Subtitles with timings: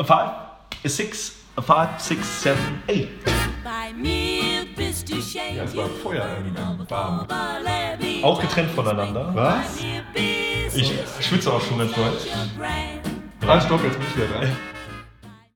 [0.00, 0.30] A five,
[0.82, 3.10] a six, a five, six, seven, eight.
[3.62, 5.16] Bei mir bist du.
[5.16, 5.90] Ja, es war
[6.38, 6.54] im
[6.88, 7.26] Darm.
[8.22, 9.30] Auch getrennt voneinander.
[9.34, 9.76] Was?
[10.74, 12.12] Ich schwitze auch schon ganz doll.
[13.46, 14.56] Ah, stopp, jetzt bin ich wieder dran.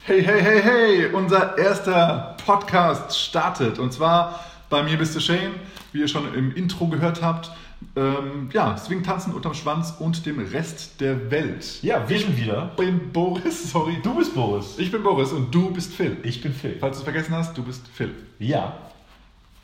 [0.02, 1.06] Hey, hey, hey, hey!
[1.14, 3.78] Unser erster Podcast startet.
[3.78, 5.54] Und zwar bei mir bist du Shane,
[5.92, 7.50] wie ihr schon im Intro gehört habt.
[7.96, 11.82] Ähm, ja, Swing tanzen unterm Schwanz und dem Rest der Welt.
[11.82, 12.70] Ja, wir sind wieder.
[12.76, 13.98] Ich bin Boris, sorry.
[14.02, 14.78] Du bist Boris.
[14.78, 16.16] Ich bin Boris und du bist Phil.
[16.22, 16.76] Ich bin Phil.
[16.80, 18.14] Falls du es vergessen hast, du bist Phil.
[18.38, 18.74] Ja.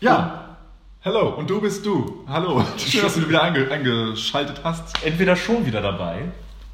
[0.01, 0.57] Ja.
[1.01, 2.25] Hello, und du bist du.
[2.29, 2.65] Hallo.
[2.77, 5.05] Schön, dass du wieder einge eingeschaltet hast.
[5.05, 6.25] Entweder schon wieder dabei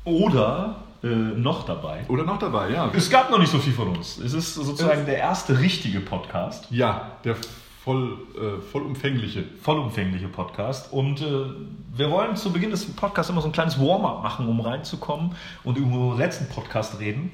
[0.05, 2.05] oder äh, noch dabei.
[2.09, 2.91] Oder noch dabei, ja.
[2.95, 4.19] Es gab noch nicht so viel von uns.
[4.19, 6.66] Es ist sozusagen der erste richtige Podcast.
[6.71, 7.37] Ja, der
[7.87, 9.45] voll, äh, vollumfängliche.
[9.63, 10.93] vollumfängliche Podcast.
[10.93, 11.25] Und äh,
[11.95, 15.79] wir wollen zu Beginn des Podcasts immer so ein kleines Warm-up machen, um reinzukommen und
[15.79, 17.30] über den letzten Podcast reden.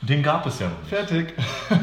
[0.00, 0.88] Den gab es ja noch nicht.
[0.88, 1.34] Fertig.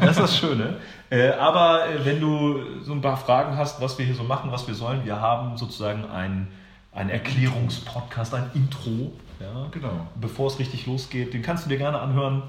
[0.01, 0.77] Das ist das Schöne.
[1.11, 4.51] Äh, aber äh, wenn du so ein paar Fragen hast, was wir hier so machen,
[4.51, 6.47] was wir sollen, wir haben sozusagen ein,
[6.91, 9.11] ein Erklärungspodcast, ein Intro.
[9.39, 10.07] Ja, Genau.
[10.19, 12.41] Bevor es richtig losgeht, den kannst du dir gerne anhören.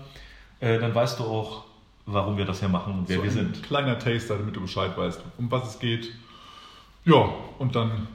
[0.61, 1.66] Äh, dann weißt du auch,
[2.07, 3.63] warum wir das hier machen und wer so wir sind.
[3.65, 6.13] Kleiner Taster, damit du Bescheid weißt, um was es geht.
[7.05, 8.09] Ja, und dann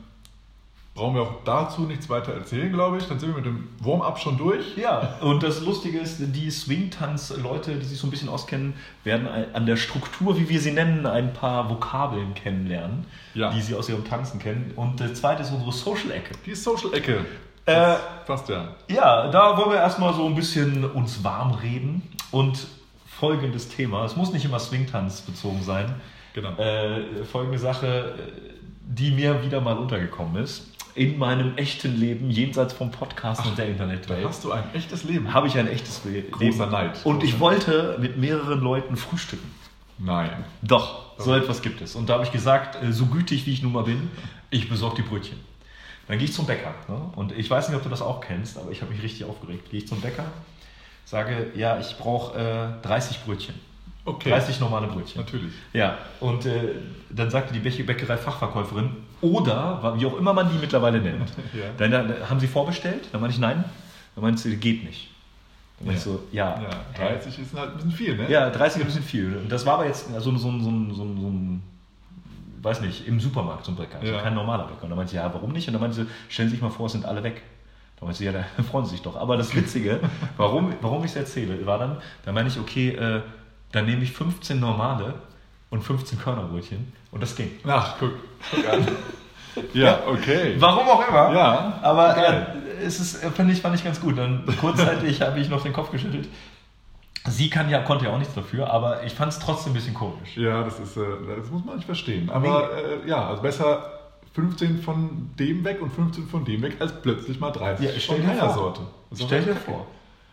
[0.94, 3.08] brauchen wir auch dazu nichts weiter erzählen, glaube ich.
[3.08, 4.76] Dann sind wir mit dem Warm-up schon durch.
[4.78, 8.74] Ja, und das Lustige ist, die Swing-Tanz-Leute, die sich so ein bisschen auskennen,
[9.06, 13.52] werden an der Struktur, wie wir sie nennen, ein paar Vokabeln kennenlernen, Ja.
[13.52, 14.72] die sie aus ihrem Tanzen kennen.
[14.76, 16.34] Und das zweite ist unsere Social-Ecke.
[16.46, 17.26] Die Social-Ecke.
[17.66, 17.96] Äh,
[18.26, 18.76] Passt ja.
[18.90, 22.68] Ja, da wollen wir erstmal so ein bisschen uns warm reden und
[23.22, 25.94] folgendes Thema, es muss nicht immer Swing-Tanz bezogen sein,
[26.34, 26.56] Genau.
[26.58, 28.16] äh, folgende Sache,
[28.84, 30.68] die mir wieder mal untergekommen ist.
[30.96, 34.26] In meinem echten Leben, jenseits vom Podcast und der Internetwelt.
[34.28, 35.34] hast du ein echtes Leben.
[35.34, 36.72] habe ich ein echtes Le- Großer Leben.
[36.72, 37.06] Neid.
[37.06, 39.50] Und ich Großer wollte mit mehreren Leuten frühstücken.
[40.00, 40.32] Nein.
[40.64, 41.96] Doch, so etwas gibt es.
[41.96, 44.10] Und da habe ich gesagt, äh, so gütig wie ich nun mal bin,
[44.50, 45.38] ich besorge die Brötchen.
[46.08, 46.74] Dann gehe ich zum Bäcker.
[46.90, 47.00] Ne?
[47.16, 49.70] Und ich weiß nicht, ob du das auch kennst, aber ich habe mich richtig aufgeregt.
[49.70, 50.26] Gehe ich zum Bäcker,
[51.12, 52.38] sage, ja, ich brauche
[52.82, 53.56] äh, 30 Brötchen.
[54.04, 54.30] Okay.
[54.32, 55.22] 30 normale Brötchen.
[55.22, 55.54] Natürlich.
[55.74, 56.70] Ja, und äh,
[57.12, 58.90] dann sagte die Bäck- Bäckerei-Fachverkäuferin,
[59.22, 61.66] oder wie auch immer man die mittlerweile nennt, Ja.
[61.78, 63.04] dann, dann haben sie vorbestellt?
[63.12, 63.64] Dann meinte ich, nein.
[64.16, 65.10] Dann meinte sie, geht nicht.
[65.78, 66.60] Dann meinte ich so, ja.
[66.62, 66.70] Ja,
[67.10, 68.30] 30 ist halt ein bisschen viel, ne?
[68.32, 69.38] Ja, 30 ist ein bisschen viel.
[69.38, 71.62] Und das war aber jetzt so, so, so, so, so, so ein,
[72.64, 74.00] weiß nicht, im Supermarkt zum Bäcker.
[74.00, 74.22] Also Ja.
[74.22, 74.84] kein normaler Bäcker.
[74.84, 75.68] Und dann meinte sie, ja, warum nicht?
[75.68, 77.42] Und dann meinte sie, stellen Sie sich mal vor, es sind alle weg.
[78.12, 79.16] Sie, ja, da freuen Sie sich doch.
[79.16, 80.00] Aber das Witzige,
[80.38, 83.22] warum, warum ich es erzähle, war dann, da meine ich, okay, äh,
[83.72, 85.14] dann nehme ich 15 normale
[85.70, 86.92] und 15 Körnerbrötchen.
[87.12, 87.52] Und das ging.
[87.68, 88.12] Ach, guck.
[88.50, 88.88] guck an.
[89.74, 90.56] ja, okay.
[90.60, 91.34] Warum auch immer.
[91.34, 92.64] Ja, Aber geil.
[92.82, 94.18] äh, es ist, fand ich, fand ich ganz gut.
[94.18, 96.28] Dann kurzzeitig habe ich noch den Kopf geschüttelt.
[97.28, 99.94] Sie kann ja, konnte ja auch nichts dafür, aber ich fand es trotzdem ein bisschen
[99.94, 100.36] komisch.
[100.36, 101.02] Ja, das ist, äh,
[101.38, 102.30] das muss man nicht verstehen.
[102.32, 104.01] Aber äh, ja, also besser
[104.34, 108.16] 15 von dem weg und 15 von dem weg, als plötzlich mal 30 Ja, stell
[108.18, 108.54] von dir einer vor.
[108.54, 108.82] Sorte.
[109.10, 109.88] Das Stell dir vor.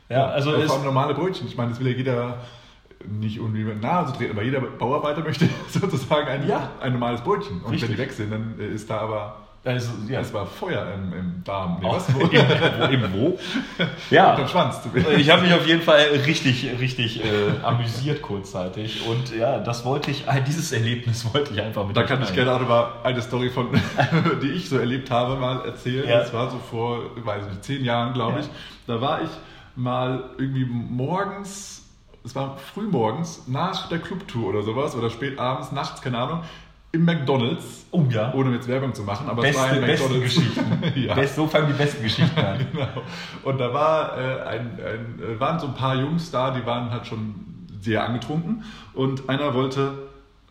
[0.08, 1.46] Ja, also vor es, allem normale Brötchen.
[1.48, 2.38] Ich meine, das will ja jeder
[3.08, 6.70] nicht irgendwie mit Nase treten, aber jeder Bauarbeiter möchte sozusagen ein, Ja.
[6.80, 7.60] ein normales Brötchen.
[7.62, 7.88] Und Richtig.
[7.90, 11.44] wenn die weg sind, dann ist da aber, also, ja, es war Feuer im, im
[11.44, 11.78] Darm.
[11.80, 12.14] Nee, auch, was?
[12.14, 12.20] Wo?
[12.20, 13.38] im, im wo?
[14.10, 14.80] Ja, Unterm Schwanz.
[15.16, 17.28] ich habe mich auf jeden Fall richtig, richtig äh,
[17.62, 22.22] amüsiert kurzzeitig und ja, das wollte ich, dieses Erlebnis wollte ich einfach mit Da kann
[22.22, 23.68] ich gerne auch über eine Story von,
[24.42, 26.08] die ich so erlebt habe, mal erzählen.
[26.08, 26.18] Ja.
[26.20, 28.40] Das war so vor, weiß nicht, zehn Jahren, glaube Ja.
[28.40, 28.48] ich.
[28.86, 29.30] Da war ich
[29.76, 31.84] mal irgendwie morgens,
[32.24, 36.42] es war frühmorgens, nach der Clubtour oder sowas, oder spät abends, nachts, keine Ahnung,
[36.92, 37.86] im McDonalds.
[37.90, 38.32] Oh ja.
[38.34, 40.34] Ohne jetzt Werbung zu machen, aber es war Beste, ein beste McDonalds.
[40.34, 40.92] Geschichten.
[41.06, 41.14] ja.
[41.14, 42.66] Best, so fangen die besten Geschichten an.
[42.72, 42.88] Genau.
[43.44, 46.90] Und da war, äh, ein, ein, äh, waren so ein paar Jungs da, die waren
[46.90, 47.34] halt schon
[47.80, 48.64] sehr angetrunken.
[48.94, 49.92] Und einer wollte,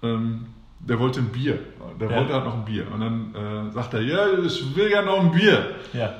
[0.03, 0.45] ähm,
[0.79, 1.59] der wollte ein Bier.
[1.99, 2.17] Der Ja.
[2.17, 2.85] wollte halt noch ein Bier.
[2.91, 5.75] Und dann äh, sagt er, ja, ich will ja noch ein Bier.
[5.93, 6.13] Ja.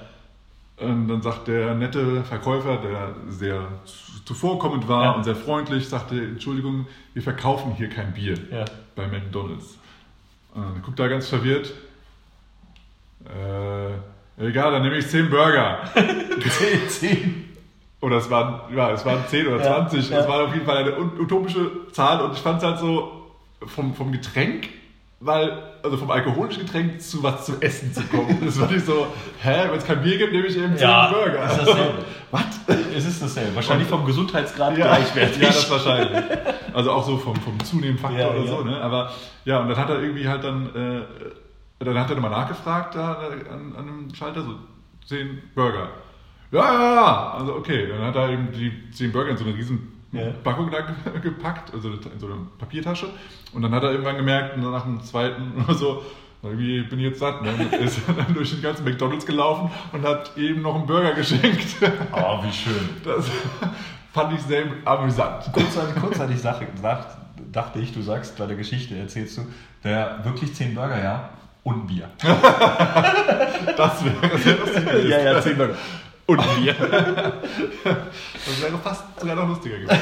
[0.79, 3.67] Und dann sagt der nette Verkäufer, der sehr
[4.25, 5.11] zuvorkommend war Ja.
[5.11, 8.65] und sehr freundlich, sagte, Entschuldigung, wir verkaufen hier kein Bier Ja.
[8.95, 9.77] bei McDonalds.
[10.53, 11.73] Und dann guckt er ganz verwirrt.
[13.25, 15.79] Äh, egal, dann nehme ich 10 Burger.
[15.95, 17.43] 10, 10.
[18.01, 20.09] Oder es waren, ja, es waren 10 oder Ja, 20.
[20.09, 20.19] ja.
[20.19, 23.31] Es war auf jeden Fall eine ut- utopische Zahl und ich fand es halt so
[23.65, 24.69] vom, vom Getränk,
[25.19, 28.37] weil, also vom alkoholischen Getränk zu was zu essen zu kommen.
[28.45, 29.07] Das war nicht so,
[29.41, 31.43] hä, wenn es kein Bier gibt, nehme ich eben 10 Ja, Burger.
[31.45, 32.05] ist dasselbe.
[32.31, 32.43] Was?
[32.95, 33.55] Es ist dasselbe.
[33.55, 35.41] Wahrscheinlich vom Gesundheitsgrad Ja, gleichwertig.
[35.41, 36.23] ja, das wahrscheinlich.
[36.73, 38.47] Also auch so vom, vom Zunehmensfaktor Ja, oder ja.
[38.47, 38.79] so, ne?
[38.81, 39.11] Aber
[39.45, 43.13] ja, und dann hat er irgendwie halt dann, äh, dann hat er nochmal nachgefragt da
[43.49, 44.55] an, an einem Schalter, so
[45.07, 45.89] 10 Burger.
[46.51, 47.31] Ja, ja, ja.
[47.39, 50.31] Also okay, dann hat er eben die 10 Burger in so eine riesen Ja.
[50.43, 53.07] Packung da ge- gepackt, also in so eine Papiertasche.
[53.53, 56.01] Und dann hat er irgendwann gemerkt, nach dem zweiten oder so,
[56.41, 57.41] irgendwie bin ich jetzt satt.
[57.41, 57.49] Ne?
[57.51, 61.75] Und ist dann durch den ganzen McDonalds gelaufen und hat eben noch einen Burger geschenkt.
[62.13, 62.89] Oh, wie schön.
[63.03, 63.29] Das
[64.13, 65.51] fand ich sehr amüsant.
[65.51, 66.61] Kurzzeitig, kurzzeitig sag,
[67.51, 69.41] dachte ich, du sagst bei der Geschichte, erzählst du,
[69.83, 71.29] der wirklich 10 Burger, ja,
[71.63, 72.09] und ein Bier.
[73.75, 75.75] Das wäre sehr lustig ja, ja, 10 Burger.
[76.27, 76.75] Und Bier.
[77.83, 79.99] Das wäre fast sogar noch lustiger gewesen.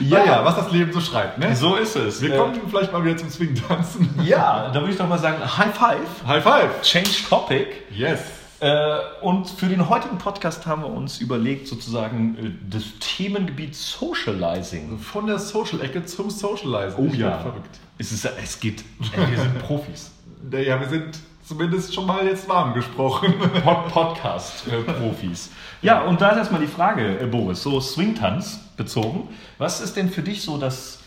[0.00, 1.38] Ja, Naja, was das Leben so schreibt.
[1.38, 1.54] Ne?
[1.54, 2.20] so ist es.
[2.20, 4.18] Wir Äh, kommen vielleicht mal wieder zum Swing-Tanzen.
[4.22, 6.82] Ja, da würde ich doch mal sagen, High Five, High Five!
[6.82, 7.66] Change Topic.
[7.90, 8.20] Yes!
[8.60, 14.98] Äh, und für den heutigen Podcast haben wir uns überlegt, sozusagen äh, das Themengebiet Socializing.
[14.98, 16.98] Von der Social-Ecke zum Socializen.
[16.98, 17.38] Oh Ich ja.
[17.38, 17.78] Verrückt.
[17.98, 20.10] Es, ist, es geht, äh, wir sind Profis.
[20.52, 23.34] Ja, wir sind zumindest schon mal jetzt warm gesprochen.
[23.64, 25.50] Pod Podcast-Profis.
[25.82, 29.28] ja, und da ist erstmal die Frage, äh, Boris, so Swingtanz bezogen.
[29.58, 31.00] Was ist denn für dich so das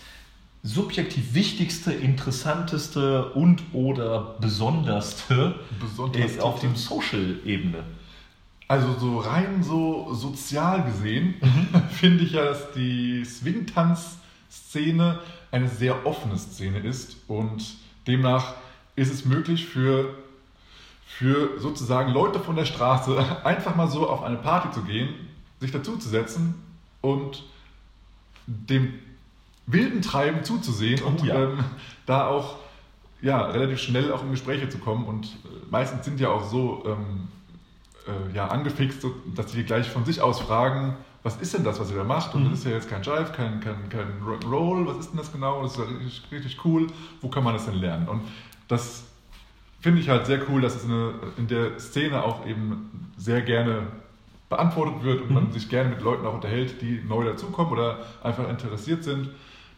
[0.63, 6.39] subjektiv wichtigste, interessanteste und oder besonderste Besonderste.
[6.39, 7.83] äh, auf dem Social-Ebene?
[8.67, 11.81] Also so rein so sozial gesehen Mhm.
[11.91, 15.19] finde ich ja, dass die Swing-Tanz-Szene
[15.51, 17.63] eine sehr offene Szene ist und
[18.05, 18.55] demnach
[18.95, 20.15] ist es möglich für,
[21.17, 25.09] für sozusagen Leute von der Straße einfach mal so auf eine Party zu gehen,
[25.59, 26.53] sich dazuzusetzen
[27.01, 27.43] und
[28.45, 28.93] dem
[29.65, 31.35] wilden Treiben zuzusehen und Oh ja.
[31.43, 31.63] ähm,
[32.05, 32.57] da auch
[33.21, 35.29] ja, relativ schnell auch in Gespräche zu kommen und äh,
[35.71, 37.27] meistens sind ja auch so ähm,
[38.07, 39.03] äh, ja, angefixt,
[39.35, 42.35] dass sie gleich von sich aus fragen, was ist denn das, was ihr da macht?
[42.35, 42.51] Und Mhm.
[42.51, 45.63] das ist ja jetzt kein Jive, kein, kein, kein Rock'n'Roll, was ist denn das genau?
[45.63, 46.87] Das ist ja richtig, richtig cool,
[47.21, 48.07] wo kann man das denn lernen?
[48.07, 48.21] Und
[48.67, 49.03] das
[49.79, 53.87] finde ich halt sehr cool, dass es eine, in der Szene auch eben sehr gerne
[54.49, 58.47] beantwortet wird und man sich gerne mit Leuten auch unterhält, die neu dazukommen oder einfach
[58.49, 59.29] interessiert sind.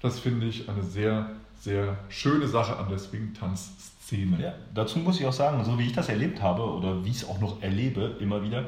[0.01, 1.30] Das finde ich eine sehr,
[1.60, 4.42] sehr schöne Sache an der Swing-Tanz-Szene.
[4.42, 7.18] Ja, dazu muss ich auch sagen, so wie ich das erlebt habe oder wie ich
[7.18, 8.66] es auch noch erlebe, immer wieder,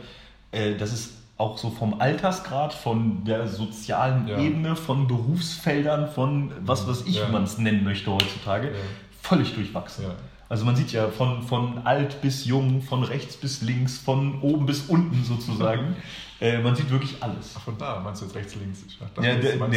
[0.51, 4.37] äh, dass es auch so vom Altersgrad, von der sozialen Ja.
[4.39, 7.27] Ebene, von Berufsfeldern, von was weiß ich, Ja.
[7.27, 8.73] wie man es nennen möchte heutzutage, Ja.
[9.21, 10.05] völlig durchwachsen.
[10.51, 14.65] Also man sieht ja von, von alt bis jung, von rechts bis links, von oben
[14.65, 15.95] bis unten sozusagen.
[16.41, 17.53] äh, man sieht wirklich alles.
[17.57, 18.79] Ach, von da meinst du jetzt rechts, links?
[18.99, 19.69] Dachte, Ja, der, du-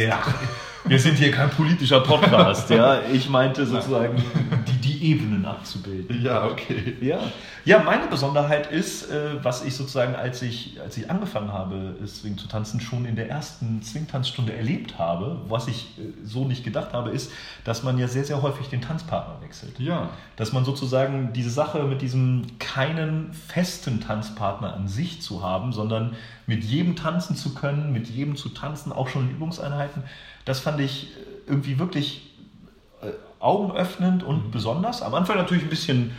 [0.89, 3.01] wir sind hier kein politischer Podcast, ja.
[3.13, 4.21] Ich meinte sozusagen,
[4.67, 6.21] die, die Ebenen abzubilden.
[6.23, 6.97] ja, okay.
[7.01, 7.19] Ja.
[7.65, 12.07] ja, meine Besonderheit ist, äh, was ich sozusagen, als ich, als ich angefangen habe, äh,
[12.07, 16.63] Swing zu tanzen, schon in der ersten Swing-Tanzstunde erlebt habe, was ich äh, so nicht
[16.63, 17.31] gedacht habe, ist,
[17.63, 19.79] dass man ja sehr, sehr häufig den Tanzpartner wechselt.
[19.79, 25.71] Ja, Dass man sozusagen diese Sache mit diesem keinen festen Tanzpartner an sich zu haben,
[25.73, 26.15] sondern
[26.47, 30.03] mit jedem tanzen zu können, mit jedem zu tanzen, auch schon in Übungseinheiten,
[30.45, 32.33] das fand ich äh, irgendwie wirklich
[33.01, 33.07] äh,
[33.39, 35.01] augenöffnend und besonders.
[35.01, 36.11] Am Anfang natürlich ein bisschen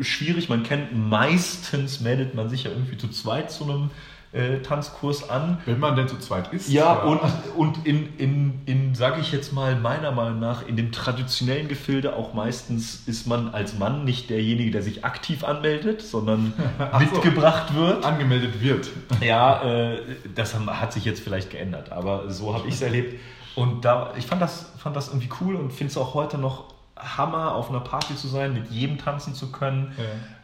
[0.00, 0.48] schwierig.
[0.48, 3.90] Man kennt meistens, meldet man sich ja irgendwie zu zweit zu einem
[4.36, 5.58] äh, Tanzkurs an.
[5.64, 6.68] wenn man denn zu zweit ist.
[6.68, 7.20] Ja, und,
[7.56, 12.14] und in, in, in sage ich jetzt mal, meiner Meinung nach, in dem traditionellen Gefilde
[12.14, 17.06] auch meistens ist man als Mann nicht derjenige, der sich aktiv anmeldet, sondern Ach so.
[17.06, 18.04] mitgebracht wird.
[18.04, 18.90] angemeldet wird.
[19.20, 19.98] Ja, äh,
[20.34, 23.18] das hat sich jetzt vielleicht geändert, aber so habe ich es erlebt.
[23.54, 26.75] Und da, ich fand das, fand das irgendwie cool und finde es auch heute noch
[26.96, 29.92] Hammer, auf einer Party zu sein, mit jedem tanzen zu können,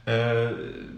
[0.06, 0.48] äh,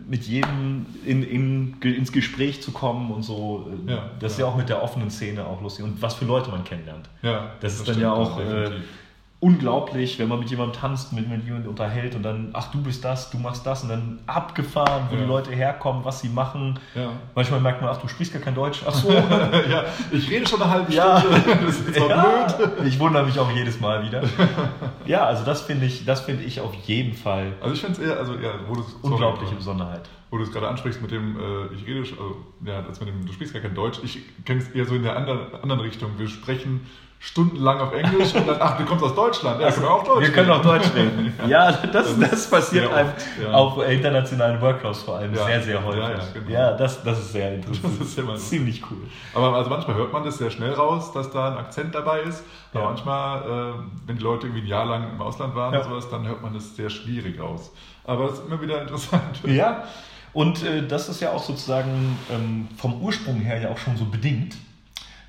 [0.09, 3.71] mit jedem in, in, ins Gespräch zu kommen und so.
[3.87, 4.47] Ja, das ist ja.
[4.47, 7.09] ja auch mit der offenen Szene auch lustig und was für Leute man kennenlernt.
[7.23, 8.71] Ja, Das ist dann ja auch äh,
[9.45, 13.05] unglaublich, wenn man mit jemandem tanzt, mit, mit jemandem unterhält und dann, ach du bist
[13.05, 15.21] das, du machst das und dann abgefahren, wo Ja.
[15.21, 16.79] die Leute herkommen, was sie machen.
[16.95, 17.11] Ja.
[17.35, 19.13] Manchmal merkt man, ach du sprichst gar kein Deutsch, ach so.
[19.13, 21.21] ja, ich rede schon eine halbe Ja.
[21.21, 21.43] Stunde.
[21.67, 22.47] Das ist ja.
[22.47, 22.87] blöd.
[22.87, 24.23] Ich wundere mich auch jedes Mal wieder.
[25.05, 28.07] Ja, also das finde ich, das finde ich auf jeden Fall Also ich finde es
[28.09, 30.09] eher, also ja, wo du es unglaubliche sorry, Besonderheit.
[30.31, 33.27] wo du es gerade ansprichst mit dem, äh, ich rede, also, ja, das mit dem,
[33.27, 33.99] du sprichst gar kein Deutsch.
[34.03, 36.11] Ich kenne es eher so in der anderen, anderen Richtung.
[36.17, 36.87] Wir sprechen
[37.25, 39.61] stundenlang auf Englisch und dann, ach, du kommst aus Deutschland.
[39.61, 41.33] Ja, können wir auch Deutsch Wir können auch Deutsch reden.
[41.49, 43.50] Ja, das, das passiert oft, ja.
[43.52, 45.47] auf internationalen Workshops vor allem Ja.
[45.47, 46.00] sehr, sehr häufig.
[46.02, 46.50] Ja, ja, genau.
[46.50, 48.00] Ja, das, das ist sehr interessant.
[48.00, 48.99] Das ist immer ziemlich cool.
[49.35, 52.45] Aber also manchmal hört man das sehr schnell raus, dass da ein Akzent dabei ist.
[52.75, 53.75] Aber manchmal, äh,
[54.07, 55.81] wenn die Leute irgendwie ein Jahr lang im Ausland waren Ja.
[55.81, 57.73] oder sowas, dann hört man das sehr schwierig raus.
[58.04, 59.40] Aber es ist immer wieder interessant.
[59.47, 59.85] Ja,
[60.35, 64.04] und äh, das ist ja auch sozusagen ähm, vom Ursprung her ja auch schon so
[64.04, 64.57] bedingt.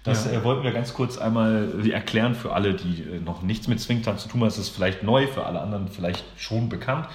[0.05, 0.31] Das Ja.
[0.33, 3.79] äh, wollten wir ganz kurz einmal äh, erklären für alle, die äh, noch nichts mit
[3.81, 4.47] Swingtanz zu tun haben.
[4.47, 7.07] Es ist vielleicht neu, für alle anderen vielleicht schon bekannt.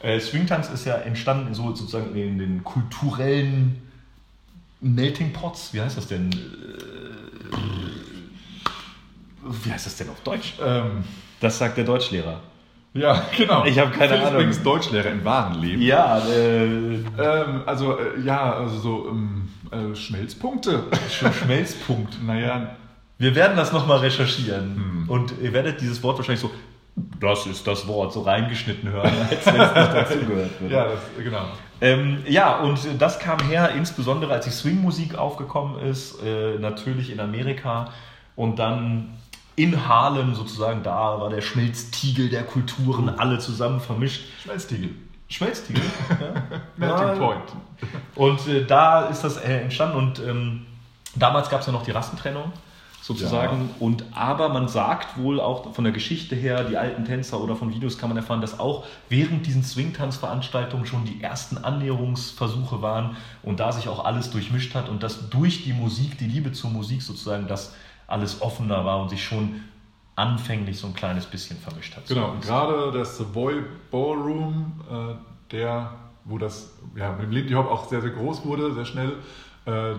[0.00, 3.82] Äh, Swingtanz ist ja entstanden so sozusagen in den kulturellen
[4.82, 5.72] Melting Pots.
[5.72, 6.30] Wie heißt das denn?
[9.64, 10.54] Wie heißt das denn auf Deutsch?
[10.62, 11.04] Ähm,
[11.40, 12.40] Das sagt der Deutschlehrer.
[12.96, 13.64] Ja, genau.
[13.64, 14.32] Ich habe keine Phil Ahnung.
[14.34, 15.82] übrigens Deutschlehrer im wahren Leben.
[15.82, 17.02] Ja, äh, Ähm,
[17.66, 20.84] also, äh, ja, also so ähm, äh, Schmelzpunkte.
[21.10, 22.22] Sch- Schmelzpunkt.
[22.24, 22.76] naja,
[23.18, 25.04] Wir werden das nochmal recherchieren.
[25.08, 26.50] Und ihr werdet dieses Wort wahrscheinlich so,
[27.20, 30.74] das ist das Wort, so reingeschnitten hören, als wenn es nicht dazugehört würde.
[30.74, 31.44] ja, das, genau.
[31.80, 37.20] Ähm, ja, und das kam her, insbesondere als die Swing-Musik aufgekommen ist, äh, natürlich in
[37.20, 37.90] Amerika
[38.34, 39.10] und dann
[39.56, 44.26] in Harlem sozusagen, da war der Schmelztiegel der Kulturen, alle zusammen vermischt.
[44.42, 44.90] Schmelztiegel.
[45.28, 45.82] Schmelztiegel?
[46.78, 46.88] Ja.
[46.94, 47.14] Melting Ja.
[47.14, 47.52] Point.
[48.14, 50.66] Und äh, da ist das äh, entstanden und ähm,
[51.14, 52.52] damals gab es ja noch die Rassentrennung
[53.06, 53.70] sozusagen.
[53.78, 57.72] Und aber man sagt wohl auch von der Geschichte her, die alten Tänzer oder von
[57.72, 63.60] Videos kann man erfahren, dass auch während diesen Swing-Tanzveranstaltungen schon die ersten Annäherungsversuche waren und
[63.60, 67.00] da sich auch alles durchmischt hat und dass durch die Musik, die Liebe zur Musik
[67.02, 67.74] sozusagen, das
[68.06, 69.62] alles offener war und sich schon
[70.14, 72.06] anfänglich so ein kleines bisschen vermischt hat.
[72.06, 75.92] Genau, und gerade der Savoy Ballroom, äh, der,
[76.24, 79.12] wo das ja, mit dem Lindy Hop auch sehr, sehr groß wurde, sehr schnell,
[79.66, 79.94] äh,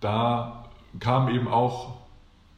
[0.00, 0.64] da
[1.00, 1.96] kamen eben auch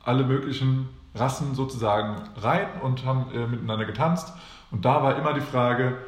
[0.04, 4.32] alle möglichen Rassen sozusagen rein und haben äh, miteinander getanzt.
[4.70, 5.98] Und da war immer die Frage,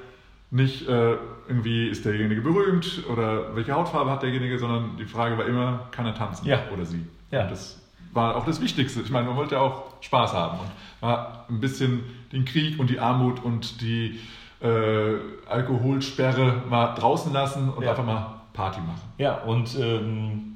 [0.52, 1.16] nicht äh,
[1.48, 6.06] irgendwie ist derjenige berühmt oder welche Hautfarbe hat derjenige, sondern die Frage war immer, kann
[6.06, 6.60] er tanzen Ja.
[6.72, 7.04] oder sie.
[7.32, 7.42] Ja.
[7.44, 7.81] Und das
[8.12, 9.00] war auch das Wichtigste.
[9.00, 10.68] Ich meine, man wollte ja auch Spaß haben und
[11.00, 14.20] war ein bisschen den Krieg und die Armut und die
[14.62, 15.16] äh,
[15.48, 17.90] Alkoholsperre mal draußen lassen und Ja.
[17.90, 19.00] einfach mal Party machen.
[19.18, 20.54] Ja, und ähm,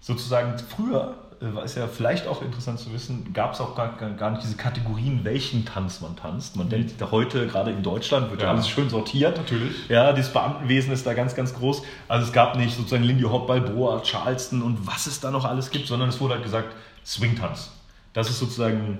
[0.00, 3.88] sozusagen früher, äh, war es ja vielleicht auch interessant zu wissen, gab es auch gar,
[3.96, 6.56] gar, nicht diese Kategorien, welchen Tanz man tanzt.
[6.56, 8.52] Man denkt da heute, gerade in Deutschland, wird ja Ja.
[8.54, 9.36] alles schön sortiert.
[9.38, 9.88] Natürlich.
[9.88, 11.82] Ja, das Beamtenwesen ist da ganz, ganz groß.
[12.06, 15.70] Also es gab nicht sozusagen Lindy Hop, Balboa, Charleston und was es da noch alles
[15.70, 16.74] gibt, sondern es wurde halt gesagt,
[17.08, 17.72] Swing-Tanz.
[18.12, 18.98] Das ist sozusagen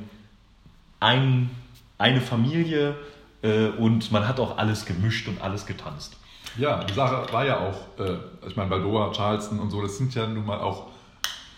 [0.99, 1.51] ein,
[1.99, 2.97] eine Familie
[3.43, 6.17] äh, und man hat auch alles gemischt und alles getanzt.
[6.57, 8.17] Ja, die Sache war ja auch, äh,
[8.49, 10.87] ich meine, Balboa, Charleston und so, das sind ja nun mal auch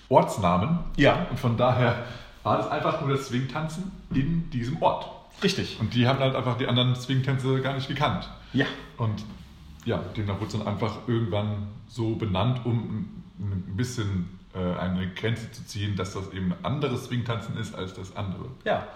[0.09, 0.81] Ortsnamen.
[0.97, 1.27] Ja.
[1.31, 2.05] Und von daher
[2.43, 5.07] war das einfach nur das Swing-Tanzen in diesem Ort.
[5.43, 5.79] Richtig.
[5.81, 8.29] Und die haben halt einfach die anderen Swing-Tänze gar nicht gekannt.
[8.53, 8.67] Ja.
[8.97, 9.25] Und
[9.85, 15.65] ja, demnach wurde es dann einfach irgendwann so benannt, um ein bisschen eine Grenze zu
[15.65, 18.47] ziehen, dass das eben anderes Swing-Tanzen ist als das andere.
[18.65, 18.87] Ja.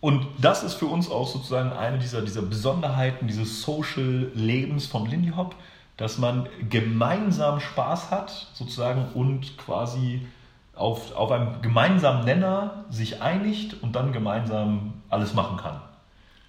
[0.00, 5.32] Und das ist für uns auch sozusagen eine dieser, dieser Besonderheiten dieses Social-Lebens von Lindy
[5.34, 5.54] Hop,
[5.96, 10.26] dass man gemeinsam Spaß hat, sozusagen, und quasi
[10.74, 15.80] auf, auf einem gemeinsamen Nenner sich einigt und dann gemeinsam alles machen kann.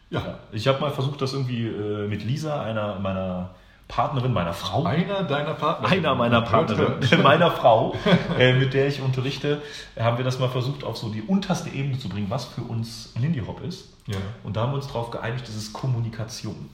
[0.10, 3.52] Ja, Ich habe mal versucht, das irgendwie äh, mit Lisa, einer meiner
[3.88, 5.90] Partnerin, meiner Frau, einer deiner Partner.
[5.90, 7.96] einer meiner Partnerin, meiner Frau,
[8.40, 9.62] äh, mit der ich unterrichte,
[10.00, 13.14] haben wir das mal versucht, auf so die unterste Ebene zu bringen, was für uns
[13.20, 13.94] Lindy Hop ist.
[14.08, 14.18] Ja.
[14.44, 16.70] Und da haben wir uns darauf geeinigt, das ist Kommunikation.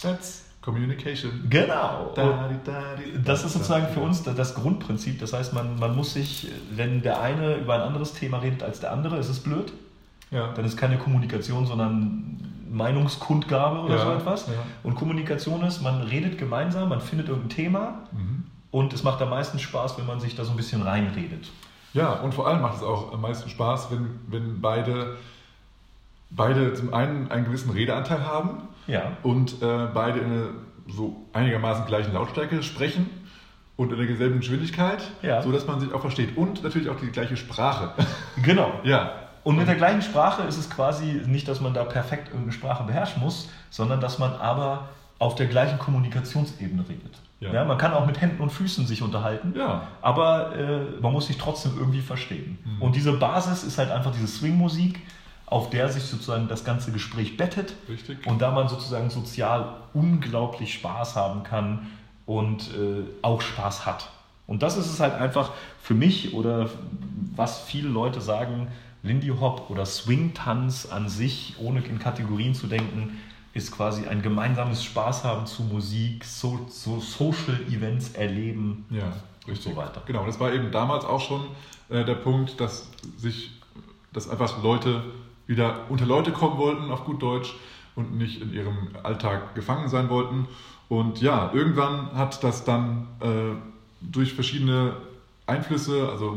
[0.00, 1.46] That's communication.
[1.50, 2.12] Genau.
[2.14, 5.18] Da, da, di, Das da, ist sozusagen da, für uns das Grundprinzip.
[5.18, 8.80] Das heißt, man, man muss sich, wenn der eine über ein anderes Thema redet als
[8.80, 9.72] der andere, ist es blöd.
[10.30, 10.52] Ja.
[10.54, 14.46] Dann ist keine Kommunikation, sondern Meinungskundgabe oder Ja, so etwas.
[14.48, 14.54] ja.
[14.82, 18.44] Und Kommunikation ist, man redet gemeinsam, man findet irgendein Thema Mhm.
[18.70, 21.48] und es macht am meisten Spaß, wenn man sich da so ein bisschen reinredet.
[21.94, 25.16] Ja, und vor allem macht es auch am meisten Spaß, wenn, wenn beide,
[26.30, 29.12] beide zum einen einen gewissen Redeanteil haben Ja.
[29.22, 30.46] und äh, beide in einer
[30.88, 33.08] so einigermaßen gleichen Lautstärke sprechen
[33.76, 35.42] und in derselben Geschwindigkeit, Ja.
[35.42, 36.36] so dass man sich auch versteht.
[36.36, 37.90] Und natürlich auch die gleiche Sprache.
[38.42, 38.72] Genau.
[38.84, 39.12] ja.
[39.44, 42.84] Und mit der gleichen Sprache ist es quasi nicht, dass man da perfekt irgendeine Sprache
[42.84, 47.14] beherrschen muss, sondern dass man aber auf der gleichen Kommunikationsebene redet.
[47.40, 47.52] Ja.
[47.52, 47.64] Ja.
[47.64, 49.82] man kann auch mit Händen und Füßen sich unterhalten, Ja.
[50.00, 52.58] aber äh, man muss sich trotzdem irgendwie verstehen.
[52.64, 52.82] Mhm.
[52.82, 55.00] Und diese Basis ist halt einfach diese Swing-Musik,
[55.46, 57.74] auf der sich sozusagen das ganze Gespräch bettet.
[57.88, 58.26] Richtig.
[58.26, 61.88] Und da man sozusagen sozial unglaublich Spaß haben kann
[62.26, 64.08] und äh, auch Spaß hat.
[64.46, 66.70] Und das ist es halt einfach für mich oder
[67.34, 68.68] was viele Leute sagen,
[69.02, 73.18] Lindy Hop oder Swing-Tanz an sich, ohne in Kategorien zu denken,
[73.54, 78.86] ist quasi ein gemeinsames Spaß haben zu Musik, so, so Social Events erleben.
[78.90, 79.12] Ja,
[79.46, 80.02] Und so weiter.
[80.06, 81.42] Genau, das war eben damals auch schon
[81.90, 83.50] äh, der Punkt, dass sich,
[84.12, 85.04] dass einfach Leute
[85.46, 87.54] wieder unter Leute kommen wollten, auf gut Deutsch,
[87.94, 90.48] und nicht in ihrem Alltag gefangen sein wollten.
[90.88, 93.54] Und ja, irgendwann hat das dann äh,
[94.00, 94.96] durch verschiedene
[95.46, 96.30] Einflüsse, also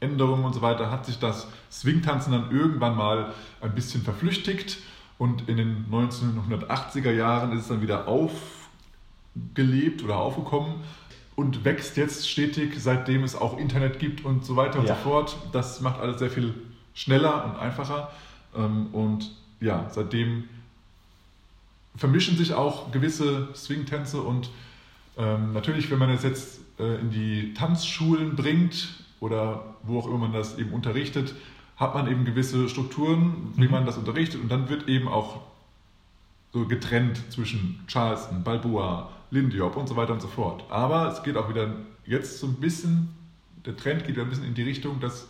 [0.00, 4.78] Musikänderungen und so weiter, hat sich das Swingtanzen dann irgendwann mal ein bisschen verflüchtigt.
[5.18, 10.76] Und in den 1980er Jahren ist es dann wieder aufgelebt oder aufgekommen
[11.36, 14.96] und wächst jetzt stetig, seitdem es auch Internet gibt und so weiter und Ja.
[14.96, 15.36] so fort.
[15.52, 16.54] Das macht alles sehr viel
[16.94, 18.10] schneller und einfacher.
[18.56, 19.30] Ähm, und
[19.60, 20.48] ja, seitdem
[21.96, 24.48] vermischen sich auch gewisse Swing-Tänze und
[25.18, 30.18] ähm, natürlich, wenn man es jetzt äh, in die Tanzschulen bringt oder wo auch immer
[30.18, 31.34] man das eben unterrichtet,
[31.76, 33.70] hat man eben gewisse Strukturen, wie Mhm.
[33.70, 35.40] man das unterrichtet und dann wird eben auch
[36.52, 40.64] so getrennt zwischen Charleston, Balboa, Lindy Hop und so weiter und so fort.
[40.68, 41.72] Aber es geht auch wieder
[42.04, 43.08] jetzt so ein bisschen,
[43.64, 45.28] der Trend geht wieder ein bisschen in die Richtung, dass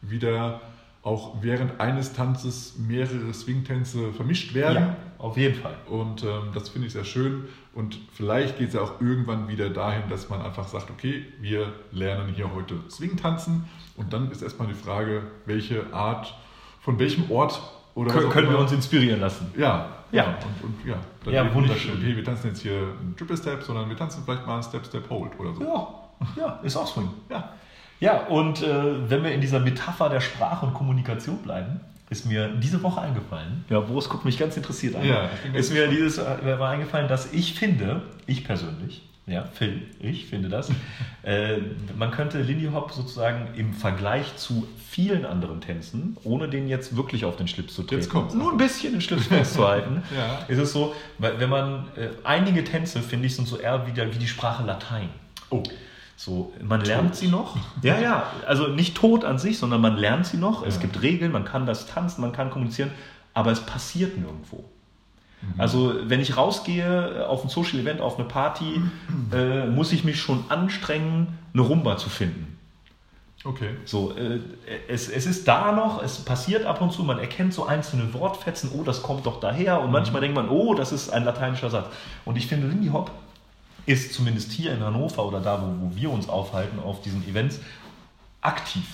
[0.00, 0.60] wieder
[1.02, 4.76] auch während eines Tanzes mehrere Swing-Tänze vermischt werden.
[4.84, 5.74] Ja, auf jeden Fall.
[5.88, 7.44] Und ähm, das finde ich sehr schön.
[7.74, 11.72] Und vielleicht geht es ja auch irgendwann wieder dahin, dass man einfach sagt, okay, wir
[11.90, 13.68] lernen hier heute Swing tanzen.
[13.96, 16.34] Und dann ist erstmal die Frage, welche Art,
[16.80, 17.60] von welchem Ort
[17.94, 19.52] oder Kön können wir uns inspirieren lassen.
[19.56, 20.22] ja, Ja.
[20.24, 20.38] ja.
[20.62, 21.98] Und, und ja, dann Ja, wunderschön.
[21.98, 24.84] Okay, wir tanzen jetzt hier einen Triple Step, sondern wir tanzen vielleicht mal einen Step,
[24.86, 25.62] Step, Hold oder so.
[25.62, 25.98] Ja,
[26.36, 27.08] ja, ist auch Swing.
[27.30, 27.54] Ja.
[28.00, 31.80] Ja, und äh, wenn wir in dieser Metapher der Sprache und Kommunikation bleiben,
[32.12, 35.88] ist mir diese Woche eingefallen, ja, Boris guckt mich ganz interessiert an, Ja, ist mir
[35.88, 40.68] dieses äh, war eingefallen, dass ich finde, ich persönlich, ja, Phil, ich finde das,
[41.22, 41.56] äh,
[41.96, 47.24] man könnte Lindy Hop sozusagen im Vergleich zu vielen anderen Tänzen, ohne den jetzt wirklich
[47.24, 50.40] auf den Schlips zu treten, nur ein bisschen den Schlips festzuhalten, Ja.
[50.48, 53.92] ist es so, weil wenn man, äh, einige Tänze, finde ich, sind so eher wie,
[53.92, 55.08] der, wie die Sprache Latein.
[55.50, 55.62] Oh,
[56.16, 57.56] So, man lernt sie noch.
[57.82, 60.64] Ja, ja, also nicht tot an sich, sondern man lernt sie noch.
[60.64, 60.82] Es Ja.
[60.82, 62.90] gibt Regeln, man kann das tanzen, man kann kommunizieren,
[63.34, 64.64] aber es passiert nirgendwo.
[65.58, 68.80] Also, wenn ich rausgehe auf ein Social Event, auf eine Party,
[69.32, 72.56] äh, muss ich mich schon anstrengen, eine Rumba zu finden.
[73.44, 73.70] okay.
[73.84, 74.38] So, äh,
[74.88, 78.70] es, es ist da noch, es passiert ab und zu, man erkennt so einzelne Wortfetzen,
[78.72, 79.80] oh, das kommt doch daher.
[79.82, 81.86] Und manchmal denkt man, oh, das ist ein lateinischer Satz.
[82.24, 83.10] Und ich finde, Lindy Hop
[83.86, 87.60] ist zumindest hier in Hannover oder da, wo, wo wir uns aufhalten, auf diesen Events,
[88.40, 88.84] aktiv.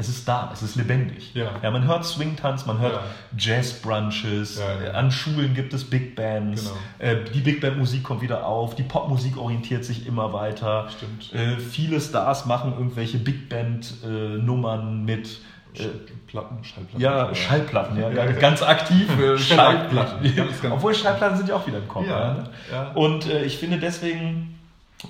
[0.00, 1.34] Es ist da, es ist lebendig.
[1.34, 1.50] Ja.
[1.72, 3.02] man hört Swing-Tanz, man hört Ja.
[3.36, 4.80] Jazz-Brunches, Ja, ja.
[4.86, 6.76] äh, an Schulen gibt es Big Bands, Genau.
[7.00, 10.88] äh, die Big Band-Musik kommt wieder auf, die Popmusik orientiert sich immer weiter.
[10.96, 11.32] Stimmt.
[11.34, 15.40] Äh, viele Stars machen irgendwelche Big Band-Nummern mit
[15.80, 15.88] äh,
[16.26, 17.00] Platten, Schallplatten.
[17.00, 19.08] ja, Schallplatten, ja, ganz, ganz aktiv.
[19.38, 22.06] Schallplatten, Schall- ganz, ganz- Obwohl Schallplatten sind ja auch wieder im Kopf.
[22.06, 22.50] Ja, ne?
[22.72, 22.90] ja.
[22.92, 24.58] Und äh, ich finde deswegen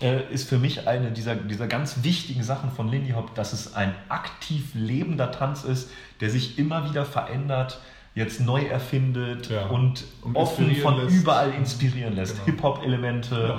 [0.01, 3.75] äh, ist für mich eine dieser, dieser ganz wichtigen Sachen von Lindy Hop, dass es
[3.75, 7.81] ein aktiv lebender Tanz ist, der sich immer wieder verändert,
[8.15, 9.67] jetzt neu erfindet Ja.
[9.67, 11.17] und, Und offen von lässt.
[11.17, 12.35] überall inspirieren lässt.
[12.35, 12.47] Genau.
[12.47, 13.59] Hip-Hop-Elemente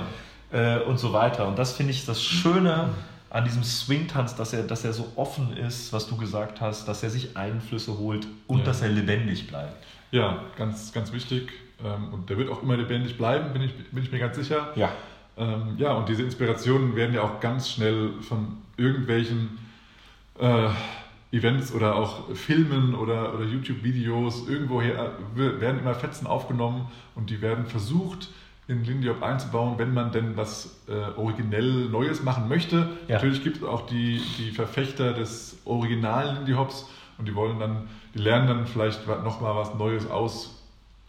[0.52, 1.48] äh, und so weiter.
[1.48, 2.90] Und das finde ich das Schöne
[3.30, 7.02] an diesem Swing-Tanz, dass er, dass er so offen ist, was du gesagt hast, dass
[7.02, 8.64] er sich Einflüsse holt und Ja.
[8.64, 9.84] dass er lebendig bleibt.
[10.10, 11.50] Ja, ganz, ganz wichtig.
[11.84, 14.72] Ähm, Und der wird auch immer lebendig bleiben, bin ich, bin ich mir ganz sicher.
[14.74, 14.90] Ja.
[15.38, 19.58] Ähm, ja, und diese Inspirationen werden ja auch ganz schnell von irgendwelchen
[20.38, 20.68] äh,
[21.32, 27.40] Events oder auch Filmen oder, oder YouTube-Videos irgendwoher äh, werden immer Fetzen aufgenommen und die
[27.40, 28.28] werden versucht
[28.68, 32.90] in Lindy Hop einzubauen, wenn man denn was äh, originell Neues machen möchte.
[33.08, 33.16] Ja.
[33.16, 37.88] Natürlich gibt es auch die, die Verfechter des originalen Lindy Hops und die wollen dann,
[38.14, 40.59] die lernen dann vielleicht nochmal was Neues aus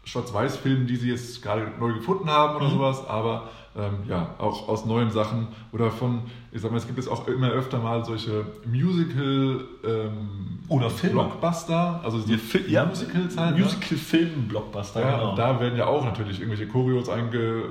[0.03, 2.71] Schwarz-Weiß-Filmen, die sie jetzt gerade neu gefunden haben oder Mhm.
[2.73, 6.99] sowas, aber ähm, ja, auch aus neuen Sachen oder von, ich sag mal, es gibt
[6.99, 11.13] es auch immer öfter mal solche Musical ähm, Oder Filme.
[11.23, 12.33] Blockbuster, also so
[12.67, 13.57] ja, Musicals halt.
[13.57, 15.29] Musical-Film-Blockbuster, Ja, genau.
[15.31, 17.63] und da werden ja auch natürlich irgendwelche Choreos einge,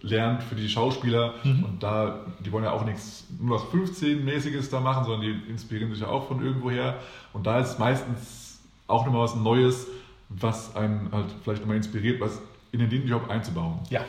[0.00, 1.34] eingelernt für die Schauspieler.
[1.44, 1.64] Mhm.
[1.64, 5.92] Und da, die wollen ja auch nichts nur nach 15-mäßiges da machen, sondern die inspirieren
[5.92, 6.96] sich ja auch von irgendwoher.
[7.32, 9.86] Und da ist meistens auch nochmal was Neues,
[10.28, 12.40] was einen halt vielleicht nochmal inspiriert, was
[12.72, 13.78] in den Lindy Hop einzubauen.
[13.90, 14.02] Ja,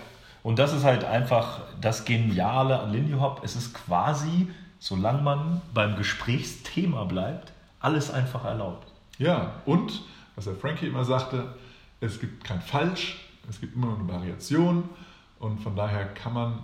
[0.43, 3.41] und das ist halt einfach das Geniale an Lindy Hop.
[3.43, 4.47] Es ist quasi,
[4.79, 8.87] solange man beim Gesprächsthema bleibt, alles einfach erlaubt.
[9.17, 10.01] Ja, und
[10.35, 11.53] was der Frankie immer sagte,
[12.01, 13.17] es gibt kein Falsch,
[13.49, 14.87] es gibt immer nur eine Variation
[15.39, 16.59] und von daher kann man,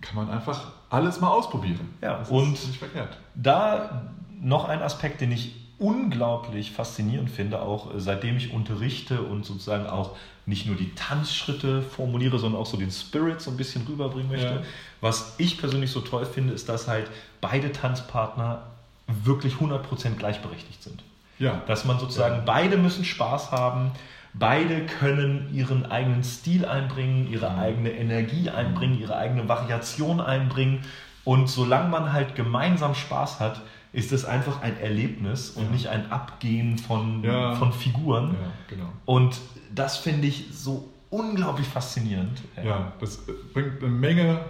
[0.00, 1.88] kann man einfach alles mal ausprobieren.
[2.00, 3.16] Ja, das und- ist nicht verkehrt.
[3.34, 4.10] Da
[4.40, 9.86] noch ein Aspekt, den ich unglaublich faszinierend finde, auch äh, seitdem ich unterrichte und sozusagen
[9.86, 14.30] auch nicht nur die Tanzschritte formuliere, sondern auch so den Spirit so ein bisschen rüberbringen
[14.30, 14.54] möchte.
[14.54, 14.62] Ja.
[15.00, 17.10] Was ich persönlich so toll finde, ist, dass halt
[17.40, 18.62] beide Tanzpartner
[19.06, 21.02] wirklich 100% gleichberechtigt sind.
[21.38, 23.90] Ja, Dass man sozusagen, beide müssen Spaß haben,
[24.34, 27.58] beide können ihren eigenen Stil einbringen, ihre Mhm.
[27.58, 30.84] eigene Energie einbringen, ihre eigene Variation einbringen.
[31.24, 33.60] Und solange man halt gemeinsam Spaß hat,
[33.94, 35.70] ist es einfach ein Erlebnis und Ja.
[35.70, 37.54] nicht ein Abgehen von, Ja.
[37.54, 38.34] von Figuren.
[38.34, 38.88] ja, genau.
[39.06, 39.40] Und
[39.74, 42.42] das finde ich so unglaublich faszinierend.
[42.62, 44.40] Ja, das äh, bringt eine Menge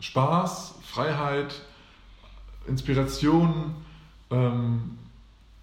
[0.00, 1.54] Spaß, Freiheit,
[2.66, 3.74] Inspiration.
[4.30, 4.98] Ähm,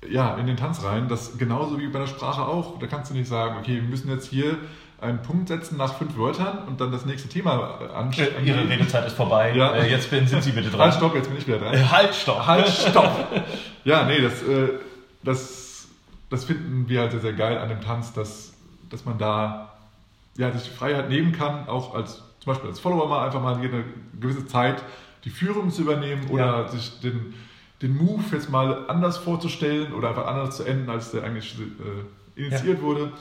[0.10, 1.08] ja, in den Tanz rein.
[1.08, 2.80] Das genauso wie bei der Sprache auch.
[2.80, 4.58] Da kannst du nicht sagen, okay, wir müssen jetzt hier
[5.02, 8.28] einen Punkt setzen nach fünf Wörtern und dann das nächste Thema anschauen.
[8.40, 9.54] Äh, Ihre Redezeit ist vorbei.
[9.56, 9.74] Ja.
[9.74, 10.80] Äh, Jetzt bin, sind Sie bitte dran.
[10.82, 11.74] Halt, stopp, jetzt bin ich wieder dran.
[11.74, 12.46] Äh, Halt, stopp.
[12.46, 13.28] Halt, stopp!
[13.84, 14.70] Ja, nee, das, äh,
[15.24, 15.88] das,
[16.32, 18.54] das finden wir halt sehr, sehr geil an dem Tanz, dass,
[18.90, 19.74] dass man da
[20.38, 23.56] ja, sich die Freiheit nehmen kann, auch als zum Beispiel als Follower mal einfach mal
[23.56, 23.84] eine
[24.20, 24.84] gewisse Zeit
[25.24, 26.68] die Führung zu übernehmen oder Ja.
[26.68, 27.34] sich den,
[27.82, 32.40] den Move jetzt mal anders vorzustellen oder einfach anders zu enden, als der eigentlich äh,
[32.42, 33.12] initiiert wurde.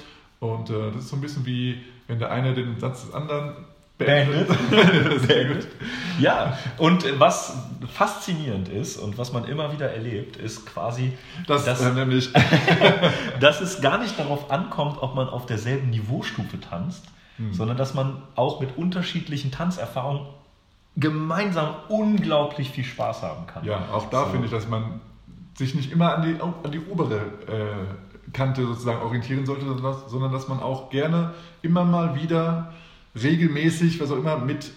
[0.41, 3.55] Und äh, das ist so ein bisschen wie, wenn der eine den Satz des anderen
[3.97, 4.49] Beendet.
[5.27, 5.67] Sehr gut.
[6.19, 7.57] Ja, und äh, was
[7.93, 11.13] faszinierend ist und was man immer wieder erlebt, ist quasi,
[11.47, 12.31] Das, dass, äh, nämlich,
[13.41, 17.05] dass es gar nicht darauf ankommt, ob man auf derselben Niveaustufe tanzt,
[17.51, 20.27] sondern dass man auch mit unterschiedlichen Tanzerfahrungen
[20.97, 23.65] gemeinsam unglaublich viel Spaß haben kann.
[23.65, 24.31] Ja, auch da So.
[24.31, 25.01] finde ich, dass man
[25.57, 27.17] sich nicht immer an die, an die obere
[27.49, 28.04] äh,
[28.35, 32.73] Kante sozusagen orientieren sollte, sondern dass, sondern dass man auch gerne immer mal wieder
[33.21, 34.73] regelmäßig, was auch immer, mit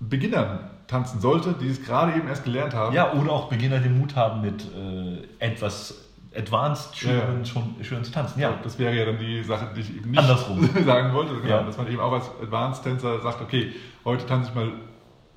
[0.00, 2.94] Beginnern tanzen sollte, die es gerade eben erst gelernt haben.
[2.94, 6.02] Ja, oder auch Beginner den Mut haben, mit äh, etwas
[6.36, 7.44] Advanced Schülern Ja.
[7.46, 8.38] schon schön zu tanzen.
[8.40, 10.68] Ja, Das wäre ja dann die Sache, die ich eben nicht Andersrum.
[10.84, 11.34] sagen wollte.
[11.40, 11.62] Genau, Ja.
[11.62, 13.72] Dass man eben auch als Advanced-Tänzer sagt, okay,
[14.04, 14.70] heute tanze ich mal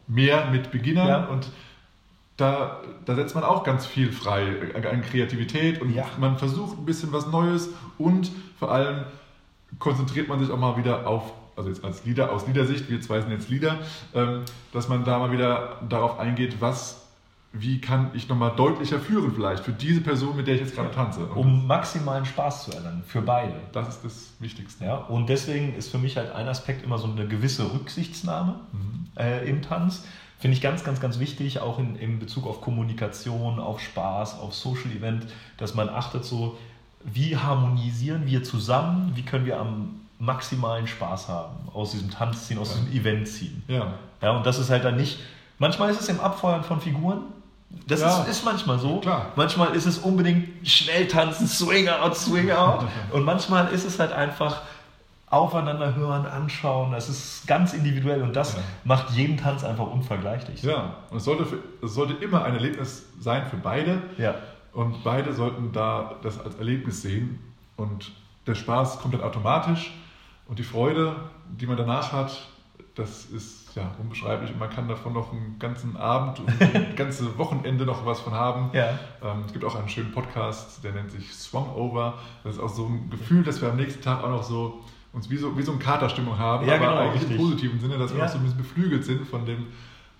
[0.07, 1.25] mehr mit Beginnern Ja.
[1.25, 1.47] und
[2.39, 6.05] da, da setzt man auch ganz viel frei an Kreativität und Ja.
[6.19, 9.03] man versucht ein bisschen was Neues und vor allem
[9.77, 13.21] konzentriert man sich auch mal wieder auf, also jetzt als Lieder, aus Liedersicht, wir zwei
[13.21, 13.77] sind jetzt Lieder,
[14.13, 17.07] ähm, dass man da mal wieder darauf eingeht, was,
[17.51, 20.91] wie kann ich nochmal deutlicher führen vielleicht für diese Person, mit der ich jetzt gerade
[20.91, 21.25] tanze.
[21.25, 23.53] Und um maximalen Spaß zu erlangen, für beide.
[23.73, 24.85] das ist das Wichtigste.
[24.85, 28.59] Ja, und deswegen ist für mich halt ein Aspekt immer so eine gewisse Rücksichtsnahme
[29.17, 30.05] äh, im Tanz.
[30.39, 34.55] Finde ich ganz, ganz, ganz wichtig, auch in, in Bezug auf Kommunikation, auf Spaß, auf
[34.55, 36.57] Social Event, dass man achtet so,
[37.03, 42.57] wie harmonisieren wir zusammen, wie können wir am maximalen Spaß haben, aus diesem Tanz ziehen,
[42.57, 42.81] aus Ja.
[42.81, 43.63] diesem Event ziehen.
[43.67, 45.19] Ja, Ja, und das ist halt dann nicht,
[45.59, 47.21] manchmal ist es im Abfeuern von Figuren,
[47.87, 48.21] das Ja.
[48.23, 48.99] ist, ist manchmal so.
[48.99, 49.27] Klar.
[49.35, 52.85] Manchmal ist es unbedingt schnell tanzen, swing out, swing out.
[53.13, 54.61] Und manchmal ist es halt einfach
[55.29, 56.91] aufeinander hören, anschauen.
[56.91, 58.59] Das ist ganz individuell und das Ja.
[58.83, 60.63] macht jeden Tanz einfach unvergleichlich.
[60.63, 60.95] ja.
[61.11, 64.01] Und es sollte, für, es sollte immer ein Erlebnis sein für beide.
[64.17, 64.35] Ja.
[64.73, 67.39] Und beide sollten da das als Erlebnis sehen.
[67.77, 68.11] Und
[68.47, 69.93] der Spaß kommt dann automatisch.
[70.47, 71.15] Und die Freude,
[71.49, 72.47] die man danach hat,
[72.95, 74.51] das ist ja unbeschreiblich.
[74.51, 78.33] Und man kann davon noch einen ganzen Abend und ein ganzes Wochenende noch was von
[78.33, 78.71] haben.
[78.73, 78.89] Ja.
[79.23, 82.15] Ähm, es gibt auch einen schönen Podcast, der nennt sich Swung Over.
[82.43, 85.29] Das ist auch so ein Gefühl, dass wir am nächsten Tag auch noch so uns
[85.29, 87.31] wie so, wie so eine Katerstimmung haben, Ja, aber genau, eigentlich richtig.
[87.31, 88.25] im positiven Sinne, dass wir Ja.
[88.25, 89.67] auch so ein bisschen beflügelt sind von dem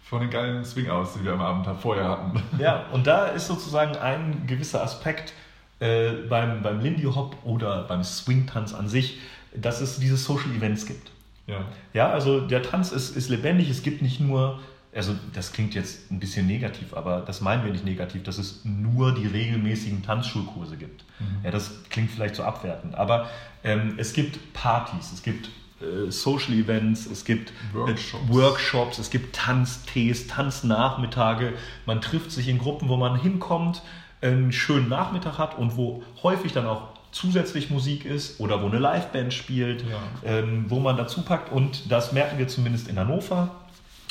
[0.03, 2.41] von den geilen Swing-Outs, die wir am Abend vorher hatten.
[2.59, 5.33] Ja, und da ist sozusagen ein gewisser Aspekt
[5.79, 9.19] äh, beim, beim Lindy Hop oder beim Swing-Tanz an sich,
[9.55, 11.11] dass es diese Social Events gibt.
[11.45, 11.59] Ja.
[11.93, 13.69] Ja, also der Tanz ist, ist lebendig.
[13.69, 14.59] Es gibt nicht nur,
[14.95, 18.61] also das klingt jetzt ein bisschen negativ, aber das meinen wir nicht negativ, dass es
[18.65, 21.03] nur die regelmäßigen Tanzschulkurse gibt.
[21.43, 23.29] Ja, das klingt vielleicht so abwertend, aber
[23.63, 25.49] ähm, es gibt Partys, es gibt
[25.81, 28.23] äh, Social Events, es gibt Workshops.
[28.29, 31.53] Äh, Workshops, es gibt Tanztees, Tanznachmittage.
[31.85, 33.81] Man trifft sich in Gruppen, wo man hinkommt,
[34.21, 38.77] einen schönen Nachmittag hat und wo häufig dann auch zusätzlich Musik ist oder wo eine
[38.79, 39.97] Liveband spielt, Ja.
[40.25, 41.51] ähm, wo man dazu packt.
[41.51, 43.55] Und das merken wir zumindest in Hannover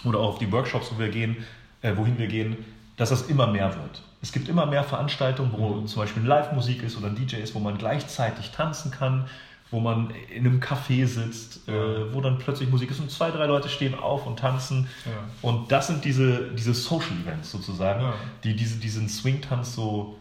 [0.04, 1.36] oder auch auf die Workshops, wo wir gehen,
[1.82, 2.56] äh, wohin wir gehen,
[2.96, 4.02] dass das immer mehr wird.
[4.20, 7.60] Es gibt immer mehr Veranstaltungen, wo zum Beispiel Live-Musik ist oder ein DJ ist, wo
[7.60, 9.26] man gleichzeitig tanzen kann,
[9.70, 11.74] wo man in einem Café sitzt, Ja.
[11.74, 14.88] äh, wo dann plötzlich Musik ist und zwei, drei Leute stehen auf und tanzen.
[15.04, 15.12] Ja.
[15.42, 18.14] Und das sind diese, diese Social Events sozusagen, Ja.
[18.44, 20.16] die diese, diesen Swing-Tanz so,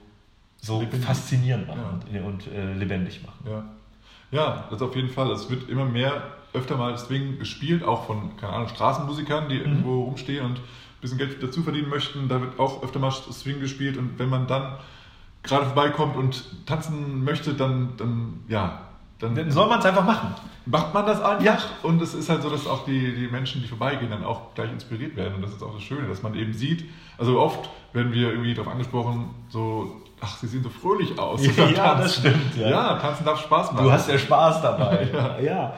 [0.62, 1.08] so Lebendig.
[1.08, 3.48] faszinierend machen und, und äh, lebendig machen.
[3.50, 3.64] Ja.
[4.32, 5.32] ja, das auf jeden Fall.
[5.32, 6.22] Es wird immer mehr,
[6.54, 9.50] öfter mal Swing gespielt, auch von, keine Ahnung, Straßenmusikern, Mhm.
[9.50, 12.28] die irgendwo rumstehen und ein bisschen Geld dazu verdienen möchten.
[12.28, 14.74] Da wird auch öfter mal Swing gespielt und wenn man dann
[15.44, 18.82] gerade vorbeikommt und tanzen möchte, dann, dann ja,
[19.20, 20.36] dann Dann soll man es einfach machen.
[20.66, 21.44] macht man das einfach.
[21.44, 21.58] Ja.
[21.84, 24.72] Und es ist halt so, dass auch die, die Menschen, die vorbeigehen, dann auch gleich
[24.72, 25.36] inspiriert werden.
[25.36, 26.86] Und das ist auch das Schöne, dass man eben sieht,
[27.18, 31.42] also oft werden wir irgendwie darauf angesprochen, so, ach, sie sehen so fröhlich aus.
[31.58, 32.70] Ja, das stimmt, ja.
[32.70, 33.86] Ja, tanzen darf Spaß machen.
[33.86, 35.08] Du hast ja Spaß dabei.
[35.44, 35.74] ja.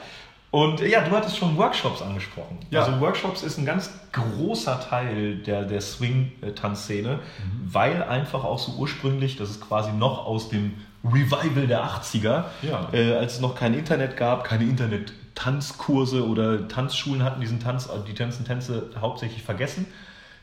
[0.52, 2.58] Und äh, ja, du hattest schon Workshops angesprochen.
[2.72, 2.84] Ja.
[2.84, 7.20] Also Workshops ist ein ganz großer Teil der, der Swing-Tanzszene,
[7.66, 12.90] weil einfach auch so ursprünglich, das ist quasi noch aus dem Revival der 80er, Ja.
[12.92, 18.14] äh, als es noch kein Internet gab, keine Internet-Tanzkurse oder Tanzschulen hatten diesen Tanz, die
[18.14, 19.86] ganzen Tänze hauptsächlich vergessen.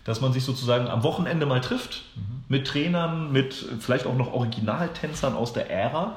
[0.04, 2.02] dass man sich sozusagen am Wochenende mal trifft
[2.46, 6.12] mit Trainern, mit vielleicht auch noch Originaltänzern aus der Ära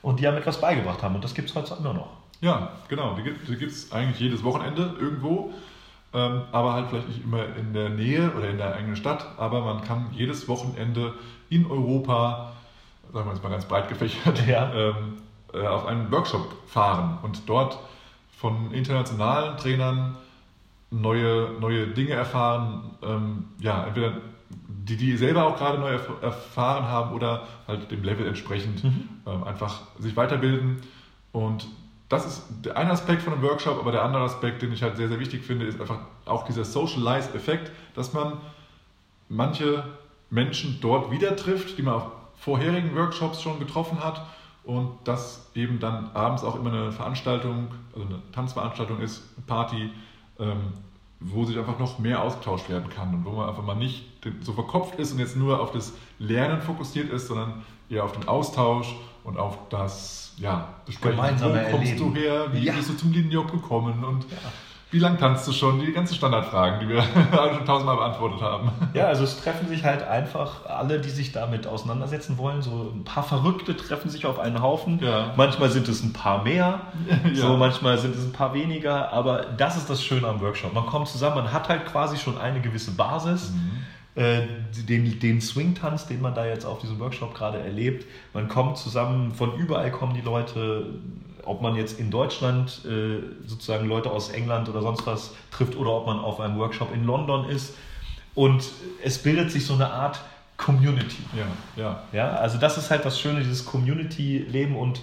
[0.00, 1.14] und die einem etwas beigebracht haben.
[1.14, 2.08] Und das gibt es heute immer noch.
[2.44, 3.16] Ja, genau.
[3.16, 5.54] Die gibt es eigentlich jedes Wochenende irgendwo.
[6.12, 9.26] Ähm, aber halt vielleicht nicht immer in der Nähe oder in der eigenen Stadt.
[9.38, 11.14] Aber man kann jedes Wochenende
[11.48, 12.52] in Europa,
[13.12, 14.70] sagen wir jetzt mal ganz breit gefächert, Ja.
[14.74, 15.14] ähm,
[15.54, 17.78] äh, auf einen Workshop fahren und dort
[18.36, 20.16] von internationalen Trainern
[20.90, 22.90] neue, neue Dinge erfahren.
[23.02, 24.12] Ähm, ja, entweder
[24.68, 29.44] die, die selber auch gerade neu erf erfahren haben oder halt dem Level entsprechend ähm,
[29.44, 30.82] einfach sich weiterbilden.
[31.32, 31.66] Und
[32.14, 34.96] das ist der eine Aspekt von einem Workshop, aber der andere Aspekt, den ich halt
[34.96, 38.38] sehr, sehr wichtig finde, ist einfach auch dieser Socialize-Effekt, dass man
[39.28, 39.84] manche
[40.30, 44.26] Menschen dort wieder trifft, die man auf vorherigen Workshops schon getroffen hat
[44.64, 49.90] und dass eben dann abends auch immer eine Veranstaltung, also eine Tanzveranstaltung ist, eine Party,
[50.38, 50.72] ähm,
[51.20, 54.04] wo sich einfach noch mehr ausgetauscht werden kann und wo man einfach mal nicht
[54.42, 58.28] so verkopft ist und jetzt nur auf das Lernen fokussiert ist, sondern eher auf den
[58.28, 61.16] Austausch und auf das ja, Besprechen.
[61.16, 62.14] Gemeinsame Wo kommst Erleben.
[62.14, 62.46] du her?
[62.52, 62.72] Wie Ja.
[62.74, 64.02] bist du zum Linienjob gekommen?
[64.04, 64.26] Und
[64.90, 65.80] wie lang tanzt du schon?
[65.80, 67.02] Die ganzen Standardfragen, die wir
[67.54, 68.70] schon tausendmal beantwortet haben.
[68.94, 72.62] Ja, also es treffen sich halt einfach alle, die sich damit auseinandersetzen wollen.
[72.62, 75.00] So ein paar Verrückte treffen sich auf einen Haufen.
[75.02, 75.32] Ja.
[75.36, 76.80] Manchmal sind es ein paar mehr,
[77.34, 77.34] Ja.
[77.48, 79.12] so manchmal sind es ein paar weniger.
[79.12, 80.72] Aber das ist das Schöne am Workshop.
[80.74, 83.52] Man kommt zusammen, man hat halt quasi schon eine gewisse Basis.
[84.16, 84.42] Äh,
[84.88, 88.06] Den, den Swing-Tanz, den man da jetzt auf diesem Workshop gerade erlebt.
[88.32, 90.86] Man kommt zusammen, von überall kommen die Leute,
[91.44, 95.90] ob man jetzt in Deutschland äh, sozusagen Leute aus England oder sonst was trifft oder
[95.90, 97.74] ob man auf einem Workshop in London ist.
[98.34, 98.64] Und
[99.02, 100.20] es bildet sich so eine Art
[100.56, 101.22] Community.
[101.36, 102.02] Ja, ja.
[102.12, 104.98] Ja, also das ist halt das Schöne, dieses Community-Leben und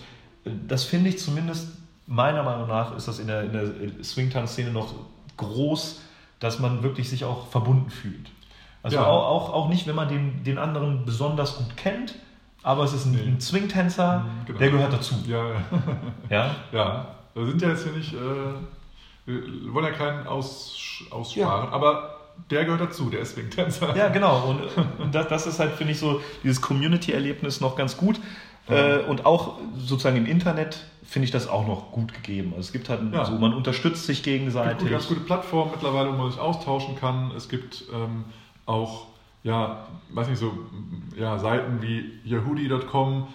[0.46, 1.68] äh, das finde ich zumindest,
[2.08, 4.94] meiner Meinung nach, ist das in der, in der Swing-Tanz-Szene noch
[5.38, 6.02] groß,
[6.40, 8.30] dass man wirklich sich auch verbunden fühlt.
[8.84, 9.06] Also Ja.
[9.06, 12.16] auch, auch, auch nicht, wenn man den, den anderen besonders gut kennt,
[12.64, 13.22] aber es ist ein, Nee.
[13.28, 14.60] ein Swing-Tänzer, Mhm, genau.
[14.60, 15.16] der gehört dazu.
[15.28, 15.56] Ja, ja.
[16.30, 16.56] Ja?
[16.72, 17.08] ja.
[17.34, 18.18] Wir sind ja jetzt hier nicht, äh,
[19.26, 22.18] wir wollen ja keinen aus, aussparen, aber
[22.50, 23.96] der gehört dazu, der ist Swing-Tänzer.
[23.96, 24.56] Ja, genau.
[25.00, 28.20] Und, das, das ist halt, finde ich, so dieses Community-Erlebnis noch ganz gut.
[28.68, 32.50] Äh, und auch sozusagen im Internet finde ich das auch noch gut gegeben.
[32.52, 33.26] Also es gibt halt Ja.
[33.26, 34.78] so, man unterstützt sich Es gibt gegenseitig.
[34.80, 37.32] gute, ganz gute Plattformen mittlerweile, wo man sich austauschen kann.
[37.36, 38.26] Es gibt ähm,
[38.66, 39.08] auch,
[39.44, 40.52] ja, weiß nicht, so
[41.18, 43.28] ja, Seiten wie yahoo.com,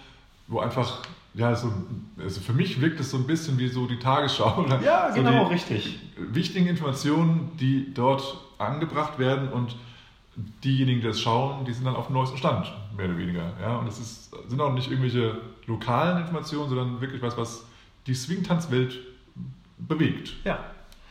[0.48, 1.02] wo einfach,
[1.34, 1.72] ja, so,
[2.18, 4.64] also für mich wirkt es so ein bisschen wie so die Tagesschau.
[4.64, 5.98] Oder Ja, so genau, die richtig.
[6.16, 9.76] Wichtigen Informationen, die dort angebracht werden und
[10.64, 13.52] diejenigen, die das schauen, die sind dann auf dem neuesten Stand, mehr oder weniger.
[13.60, 13.76] Ja?
[13.76, 17.66] Und es ist, sind auch nicht irgendwelche lokalen Informationen, sondern wirklich was, was
[18.06, 18.98] die Swing-Tanzwelt
[19.78, 20.34] bewegt.
[20.44, 20.58] Ja.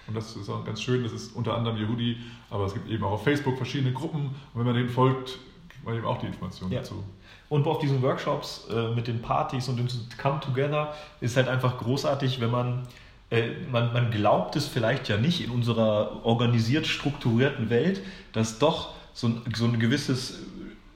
[0.07, 2.17] Und das ist auch ganz schön, das ist unter anderem Yehudi,
[2.49, 5.39] aber es gibt eben auch auf Facebook verschiedene Gruppen und wenn man denen folgt,
[5.69, 6.79] kriegt man eben auch die Informationen Ja.
[6.79, 7.03] dazu.
[7.49, 9.87] Und auf diesen Workshops äh, mit den Partys und dem
[10.21, 12.87] Come Together ist halt einfach großartig, wenn man,
[13.29, 18.01] äh, man, man glaubt es vielleicht ja nicht in unserer organisiert strukturierten Welt,
[18.33, 20.39] dass doch so ein, so ein gewisses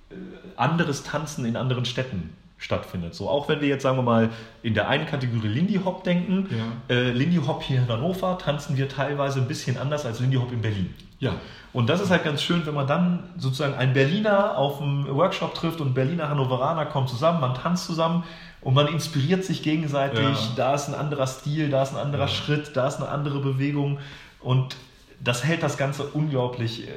[0.09, 0.15] äh,
[0.55, 3.15] anderes Tanzen in anderen Städten stattfindet.
[3.15, 4.29] So auch wenn wir jetzt sagen wir mal
[4.61, 6.95] in der einen Kategorie Lindy Hop denken, Ja.
[6.95, 10.51] äh, Lindy Hop hier in Hannover tanzen wir teilweise ein bisschen anders als Lindy Hop
[10.51, 10.93] in Berlin.
[11.19, 11.33] Ja,
[11.73, 15.53] Und das ist halt ganz schön, wenn man dann sozusagen einen Berliner auf einem Workshop
[15.53, 18.23] trifft und Berliner Hannoveraner kommen zusammen, man tanzt zusammen
[18.61, 20.19] und man inspiriert sich gegenseitig.
[20.21, 20.35] Ja.
[20.55, 22.27] Da ist ein anderer Stil, da ist ein anderer Ja.
[22.29, 23.99] Schritt, da ist eine andere Bewegung
[24.41, 24.75] und
[25.21, 26.91] das hält das Ganze unglaublich äh,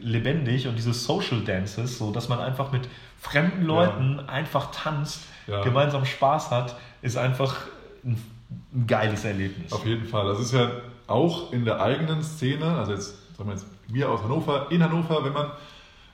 [0.00, 2.88] lebendig und diese Social Dances, so dass man einfach mit
[3.20, 5.62] fremden Leuten einfach tanzt, Ja.
[5.62, 7.54] gemeinsam Spaß hat, ist einfach
[8.04, 8.20] ein,
[8.74, 9.72] ein geiles Erlebnis.
[9.72, 10.26] auf jeden Fall.
[10.26, 10.70] Das ist ja
[11.06, 15.24] auch in der eigenen Szene, also jetzt sagen wir jetzt wir aus Hannover, in Hannover,
[15.24, 15.46] wenn man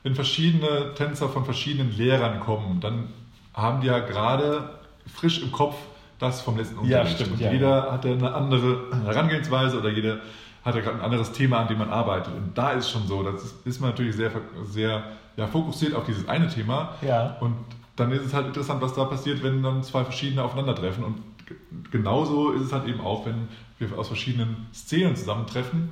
[0.03, 3.09] wenn verschiedene Tänzer von verschiedenen Lehrern kommen, dann
[3.55, 4.71] haben die ja gerade
[5.07, 5.77] frisch im Kopf
[6.19, 7.15] das vom letzten Ja, Unterricht.
[7.21, 7.53] stimmt, und ja.
[7.53, 10.19] jeder hat ja eine andere Herangehensweise oder jeder
[10.65, 12.35] hat ja gerade ein anderes Thema, an dem man arbeitet.
[12.35, 14.31] Und da ist schon so, das ist, ist man natürlich sehr,
[14.65, 15.03] sehr
[15.37, 16.95] ja, fokussiert auf dieses eine Thema.
[17.03, 17.37] Ja.
[17.41, 17.57] Und
[17.97, 21.05] dann ist es halt interessant, was da passiert, wenn dann zwei verschiedene aufeinandertreffen.
[21.05, 21.23] Und
[21.91, 23.49] genauso ist es halt eben auch, wenn
[23.79, 25.89] wir aus verschiedenen Szenen zusammentreffen,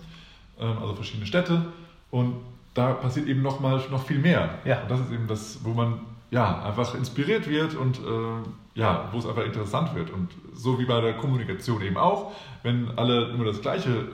[0.59, 1.66] ähm, also verschiedene Städte.
[2.11, 2.37] Und
[2.74, 4.59] da passiert eben noch mal noch viel mehr.
[4.64, 4.83] Ja.
[4.83, 6.00] Und das ist eben das, wo man
[6.31, 10.11] ja einfach inspiriert wird und äh, ja, wo es einfach interessant wird.
[10.11, 14.07] Und so wie bei der Kommunikation eben auch, wenn alle immer das Gleiche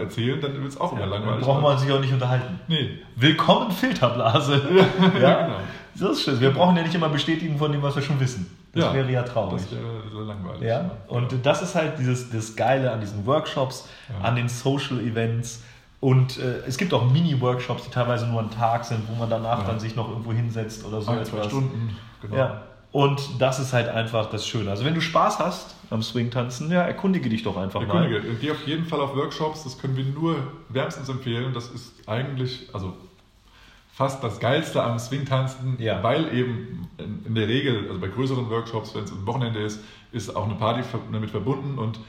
[0.00, 1.44] erzählen, dann wird es auch immer Dann langweilig.
[1.44, 2.58] braucht man sich auch nicht unterhalten.
[2.68, 2.98] Nee.
[3.16, 4.62] Willkommen Filterblase.
[5.20, 5.56] Ja, genau.
[5.98, 6.40] Das ist schön.
[6.40, 8.46] Wir brauchen ja nicht immer Bestätigung von dem, was wir schon wissen.
[8.72, 8.94] Das Ja.
[8.94, 9.60] wäre ja traurig.
[9.62, 10.62] Das wäre so langweilig.
[10.62, 14.24] Ja, und das ist halt dieses, das Geile an diesen Workshops, Ja.
[14.26, 15.62] an den Social Events.
[16.00, 19.60] Und äh, es gibt auch Mini-Workshops, die teilweise nur einen Tag sind, wo man danach
[19.60, 19.66] Ja.
[19.66, 21.48] dann sich noch irgendwo hinsetzt oder so Ein, zwei etwas.
[21.48, 21.96] Stunden.
[22.22, 22.36] Genau.
[22.36, 22.62] Ja.
[22.92, 24.70] Und das ist halt einfach das Schöne.
[24.70, 28.04] Also wenn du Spaß hast am Swing-Tanzen, ja, erkundige dich doch einfach mal.
[28.12, 30.36] Erkundige, geh auf jeden Fall auf Workshops, das können wir nur
[30.70, 31.52] wärmstens empfehlen.
[31.54, 32.94] Das ist eigentlich, also
[33.92, 36.02] fast das Geilste am Swing-Tanzen, Ja.
[36.02, 36.88] weil eben
[37.26, 39.80] in, der Regel, also bei größeren Workshops, wenn es ein Wochenende ist,
[40.12, 40.80] ist auch eine Party
[41.12, 42.00] damit verbunden und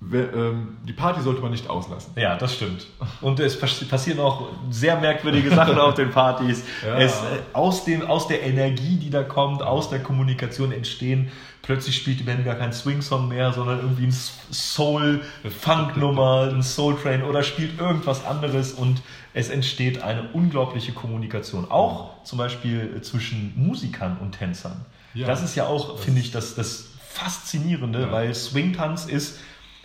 [0.00, 2.12] die Party sollte man nicht auslassen.
[2.16, 2.86] Ja, das stimmt.
[3.22, 6.62] Und es pass- passieren auch sehr merkwürdige Sachen auf den Partys.
[6.86, 6.98] Ja.
[6.98, 11.30] Es, äh, aus, dem, aus der Energie, die da kommt, aus der Kommunikation entstehen,
[11.62, 14.12] plötzlich spielt die Band gar keinen Swing-Song mehr, sondern irgendwie ein
[14.52, 19.00] Soul-Funk-Nummer, ein Soul-Train oder spielt irgendwas anderes und
[19.32, 21.70] es entsteht eine unglaubliche Kommunikation.
[21.70, 24.84] Auch zum Beispiel zwischen Musikern und Tänzern.
[25.14, 25.26] Ja.
[25.26, 28.12] Das ist ja auch, finde ich, das, das Faszinierende, Ja.
[28.12, 29.38] weil Swing-Tanz ist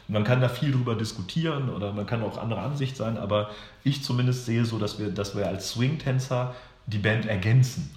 [0.10, 3.50] man kann da viel drüber diskutieren oder man kann auch anderer Ansicht sein, aber
[3.84, 6.54] ich zumindest sehe so, dass wir, dass wir als Swing-Tänzer
[6.88, 7.92] die Band ergänzen.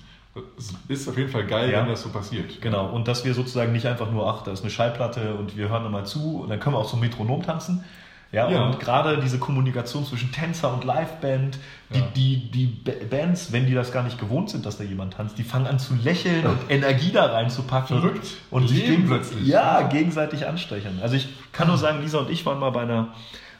[0.58, 1.80] Es ist auf jeden Fall geil, Ja.
[1.80, 2.60] wenn das so passiert.
[2.62, 2.86] Genau.
[2.90, 5.90] Und dass wir sozusagen nicht einfach nur, ach, da ist eine Schallplatte und wir hören
[5.90, 7.84] mal zu und dann können wir auch so Metronom tanzen.
[8.32, 8.64] Ja, Ja.
[8.64, 11.58] und gerade diese Kommunikation zwischen Tänzer und Liveband,
[11.92, 12.04] die, Ja.
[12.16, 15.36] die, die Ba- Bands, wenn die das gar nicht gewohnt sind, dass da jemand tanzt,
[15.36, 18.00] die fangen an zu lächeln und Energie da reinzupacken.
[18.00, 18.26] Verrückt.
[18.50, 19.46] Und sich gegen, plötzlich.
[19.46, 20.98] ja, gegenseitig anstecheln.
[21.02, 23.08] Also ich kann nur sagen, Lisa und ich waren mal bei einer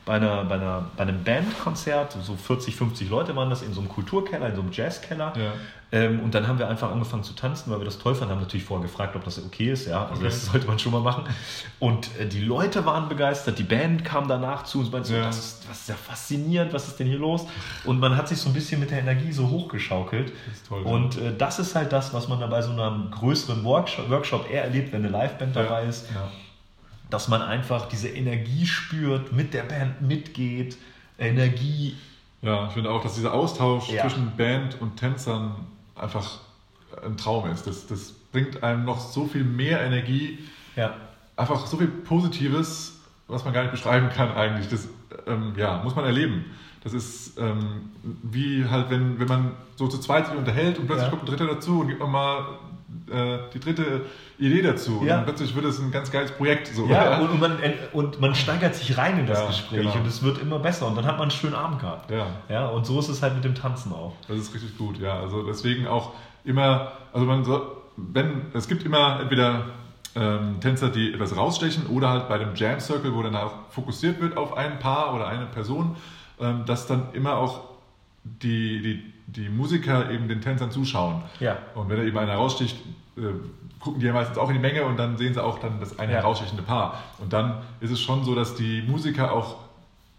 [0.04, 3.80] bei, einer, bei, einer, bei einem Bandkonzert, so 40, 50 Leute waren das in so
[3.80, 5.32] einem Kulturkeller, in so einem Jazzkeller.
[5.36, 5.52] Ja.
[5.94, 8.40] Ähm, und dann haben wir einfach angefangen zu tanzen, weil wir das toll fanden, haben
[8.40, 9.86] natürlich vorher gefragt, ob das okay ist.
[9.86, 10.24] Ja, also Okay.
[10.24, 11.24] das sollte man schon mal machen.
[11.78, 15.14] Und äh, die Leute waren begeistert, die Band kam danach zu uns und meinte so,
[15.14, 15.26] Ja.
[15.26, 17.46] das, ist, das ist ja faszinierend, was ist denn hier los?
[17.84, 20.32] Und man hat sich so ein bisschen mit der Energie so hochgeschaukelt.
[20.46, 23.10] Das ist toll, Und äh, das ist halt das, was man da bei so einem
[23.10, 26.28] größeren Workshop, Workshop eher erlebt, wenn eine Liveband dabei ist Ja.
[27.12, 30.76] Dass man einfach diese Energie spürt, mit der Band mitgeht,
[31.18, 31.94] Energie.
[32.40, 34.02] Ja, ich finde auch, dass dieser Austausch Ja.
[34.02, 35.54] zwischen Band und Tänzern
[35.94, 36.40] einfach
[37.04, 37.66] ein Traum ist.
[37.66, 40.38] Das, das bringt einem noch so viel mehr Energie,
[40.74, 40.94] Ja,
[41.36, 44.68] einfach so viel Positives, was man gar nicht beschreiben kann eigentlich.
[44.68, 44.88] Das
[45.26, 46.46] ähm, ja, muss man erleben.
[46.82, 47.90] Das ist ähm,
[48.22, 51.10] wie halt, wenn, wenn man so zu zweit sich unterhält und plötzlich Ja.
[51.10, 52.44] kommt ein Dritter dazu und gibt man mal
[53.10, 54.02] äh, die dritte
[54.38, 54.98] Idee dazu.
[55.00, 55.16] Und Ja.
[55.16, 56.68] dann plötzlich wird es ein ganz geiles Projekt.
[56.68, 56.86] So.
[56.86, 57.58] ja und, und, man,
[57.92, 59.94] und man steigert sich rein in das Ja, Gespräch genau.
[59.96, 62.10] und es wird immer besser und dann hat man einen schönen Abend gehabt.
[62.10, 62.26] ja.
[62.48, 64.14] Ja, und so ist es halt mit dem Tanzen auch.
[64.28, 65.18] Das ist richtig gut, ja.
[65.20, 66.12] Also deswegen auch
[66.44, 69.66] immer, also man soll, wenn, es gibt immer entweder
[70.14, 74.20] ähm, Tänzer, die etwas rausstechen oder halt bei dem Jam Circle, wo dann auch fokussiert
[74.20, 75.96] wird auf ein Paar oder eine Person,
[76.40, 77.60] ähm, dass dann immer auch
[78.24, 81.22] die, die, die Musiker eben den Tänzern zuschauen.
[81.40, 81.56] Ja.
[81.74, 82.76] Und wenn da eben einer raussticht,
[83.16, 83.20] äh,
[83.80, 85.98] gucken die ja meistens auch in die Menge und dann sehen sie auch dann das
[85.98, 86.18] eine Ja.
[86.18, 86.98] herausstechende Paar.
[87.18, 89.56] Und dann ist es schon so, dass die Musiker auch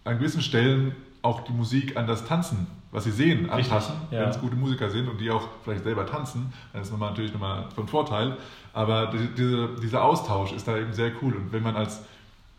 [0.04, 4.20] an gewissen Stellen auch die Musik an das Tanzen, was sie sehen, anpassen, ja.
[4.20, 7.32] wenn es gute Musiker sind und die auch vielleicht selber tanzen, dann ist nochmal natürlich
[7.32, 8.36] nochmal von Vorteil.
[8.74, 11.32] Aber die, diese, dieser Austausch ist da eben sehr cool.
[11.34, 12.02] Und wenn man als,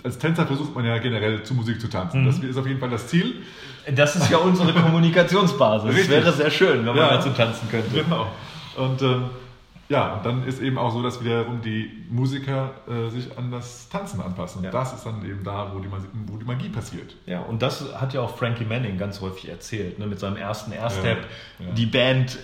[0.06, 2.22] als Tänzer versucht man ja generell zu Musik zu tanzen.
[2.22, 2.28] Mhm.
[2.28, 3.34] Das ist auf jeden Fall das Ziel.
[3.94, 5.96] Das ist ja unsere Kommunikationsbasis.
[5.98, 7.18] Es wäre sehr schön, wenn man Ja.
[7.18, 7.90] dazu tanzen könnte.
[8.04, 8.28] Genau.
[8.78, 9.26] Und ähm,
[9.88, 13.88] ja, und dann ist eben auch so, dass wiederum die Musiker äh, sich an das
[13.90, 14.60] Tanzen anpassen.
[14.60, 14.72] Und Ja.
[14.72, 17.16] das ist dann eben da, wo die, Magie- wo die Magie passiert.
[17.28, 20.72] Ja, und das hat ja auch Frankie Manning ganz häufig erzählt, ne, mit seinem ersten
[20.72, 21.20] Airstep.
[21.60, 21.72] Ja, ja.
[21.74, 22.38] Die Band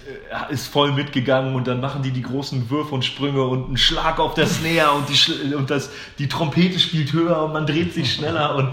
[0.50, 3.78] äh, ist voll mitgegangen und dann machen die die großen Würfe und Sprünge und einen
[3.78, 7.94] Schlag auf der Snare und die, und das, die Trompete spielt höher und man dreht
[7.94, 8.70] sich schneller und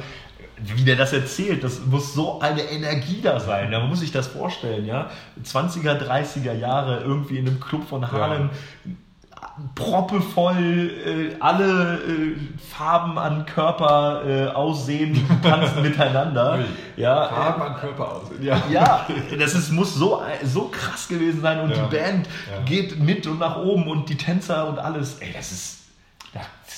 [0.62, 3.70] wie der das erzählt, das muss so eine Energie da sein.
[3.72, 5.10] Ja, man muss sich das vorstellen, ja.
[5.44, 8.50] 20er, 30er Jahre irgendwie in einem Club von Harlem,
[9.74, 16.60] proppevoll, äh, alle äh, Farben an Körper, äh, Aussehen tanzen miteinander.
[16.96, 18.22] Ja, Farben an Körper aus.
[18.40, 18.62] Ja.
[18.70, 19.06] ja,
[19.38, 21.86] das ist, muss so, so krass gewesen sein und Ja.
[21.86, 22.60] die Band Ja.
[22.64, 25.18] geht mit und nach oben und die Tänzer und alles.
[25.20, 25.77] Ey, das ist, ja,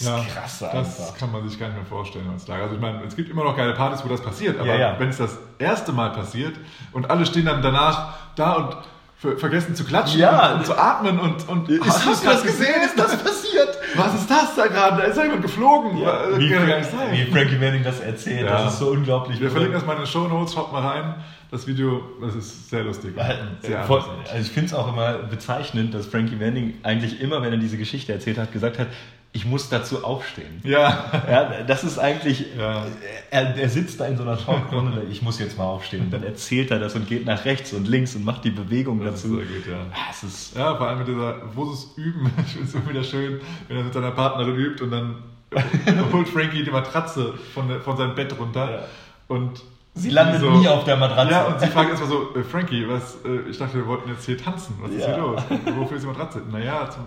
[0.01, 1.19] das ist Ja, krass das einfach.
[1.19, 2.63] kann man sich gar nicht mehr vorstellen heutzutage.
[2.63, 4.97] Also ich meine, es gibt immer noch geile Partys, wo das passiert, aber Ja, ja.
[4.99, 6.55] wenn es das erste Mal passiert
[6.93, 8.77] und alle stehen dann danach da und
[9.17, 10.53] ver vergessen zu klatschen Ja.
[10.53, 12.83] und, und zu atmen und, und Ist- hast du das gesehen?
[12.85, 13.77] Ist das passiert?
[13.97, 14.99] Was ist das da gerade?
[15.03, 15.99] Da ist ja jemand geflogen.
[15.99, 18.63] Ja, Äh, wie, wie Frankie Manning das erzählt, Ja.
[18.63, 19.39] das ist so unglaublich.
[19.41, 21.15] Wir verlinken das mal in den Show Notes, schaut mal rein.
[21.51, 23.15] Das Video, das ist sehr lustig.
[23.61, 24.05] Sehr anders.
[24.31, 27.77] also ich finde es auch immer bezeichnend, dass Frankie Manning eigentlich immer, wenn er diese
[27.77, 28.87] Geschichte erzählt hat, gesagt hat,
[29.33, 30.61] ich muss dazu aufstehen.
[30.65, 32.85] Ja, Ja, das ist eigentlich, Ja.
[33.31, 36.03] er, er sitzt da in so einer Talkrunde, ich muss jetzt mal aufstehen.
[36.03, 38.99] Und dann erzählt er das und geht nach rechts und links und macht die Bewegung
[39.05, 39.37] das ist dazu.
[39.37, 39.77] sehr gut, ja.
[39.93, 42.31] Ah, es ist, Ja, vor allem mit dieser, wo sie es üben.
[42.45, 45.17] Ich finde es immer wieder schön, wenn er mit seiner Partnerin übt und dann
[46.13, 48.81] holt Frankie die Matratze von, von seinem Bett runter Ja.
[49.29, 49.61] und
[49.95, 51.33] Sie landet so- nie auf der Matratze.
[51.33, 54.25] Ja, und sie fragt erstmal so, äh, Frankie, was, äh, ich dachte, wir wollten jetzt
[54.25, 54.77] hier tanzen.
[54.81, 55.07] Was ist Ja.
[55.15, 55.43] hier los?
[55.77, 56.43] Wofür ist die Matratze?
[56.51, 57.05] Naja, zum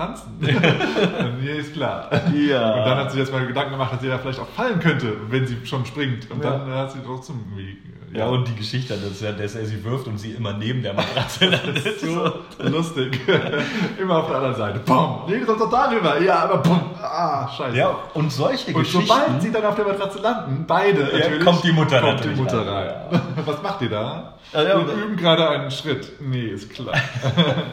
[0.00, 0.32] Tanzen.
[0.40, 2.08] nee, ist klar.
[2.34, 2.74] Ja.
[2.74, 5.12] Und dann hat sie jetzt mal Gedanken gemacht, dass sie da vielleicht auch fallen könnte,
[5.28, 6.30] wenn sie schon springt.
[6.30, 6.50] Und Ja.
[6.58, 7.78] dann hat sie trotzdem irgendwie.
[8.12, 10.94] Ja, und die Geschichte, dass er, dass er sie wirft und sie immer neben der
[10.94, 12.00] Matratze landet.
[12.00, 13.20] so lustig.
[14.00, 14.80] Immer auf der anderen Seite.
[14.80, 15.20] Bumm.
[15.28, 16.20] Nee, du sollst doch darüber.
[16.20, 16.80] Ja, aber bumm.
[17.00, 17.76] Ah, scheiße.
[17.76, 19.06] Ja, und solche Und Geschichten.
[19.06, 22.42] sobald sie dann auf der Matratze landen, beide natürlich, kommt die Mutter kommt natürlich die
[22.42, 22.88] Mutter rein.
[23.12, 23.20] rein.
[23.44, 24.34] Was macht ihr da?
[24.52, 26.10] Ja, ja, Wir und- üben gerade einen Schritt.
[26.20, 26.94] Nee, ist klar.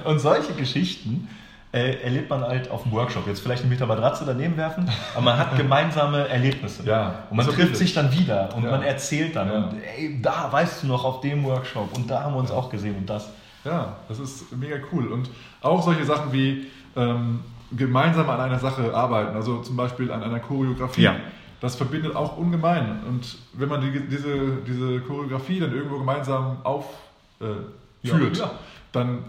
[0.04, 1.30] Und solche Geschichten
[1.74, 3.28] äh, erlebt man halt auf dem Workshop.
[3.28, 6.84] Jetzt vielleicht mit der Matratze daneben werfen, aber man hat gemeinsame Erlebnisse.
[6.86, 8.72] Ja, und man das trifft sich dann wieder und Ja.
[8.72, 9.48] man erzählt dann.
[9.52, 9.58] Ja.
[9.58, 12.70] Und ey, da weißt du noch auf dem Workshop und da haben wir uns auch
[12.70, 13.30] gesehen und das.
[13.66, 15.08] Ja, das ist mega cool.
[15.08, 15.30] Und
[15.62, 17.42] auch solche Sachen wie ähm,
[17.76, 21.02] gemeinsam an einer Sache arbeiten, also zum Beispiel an einer Choreografie.
[21.02, 21.16] Ja.
[21.60, 23.02] Das verbindet auch ungemein.
[23.08, 26.96] Und wenn man die, diese, diese Choreografie dann irgendwo gemeinsam aufführt,
[27.42, 28.52] äh, Ja, führt, ja.
[28.94, 29.20] dann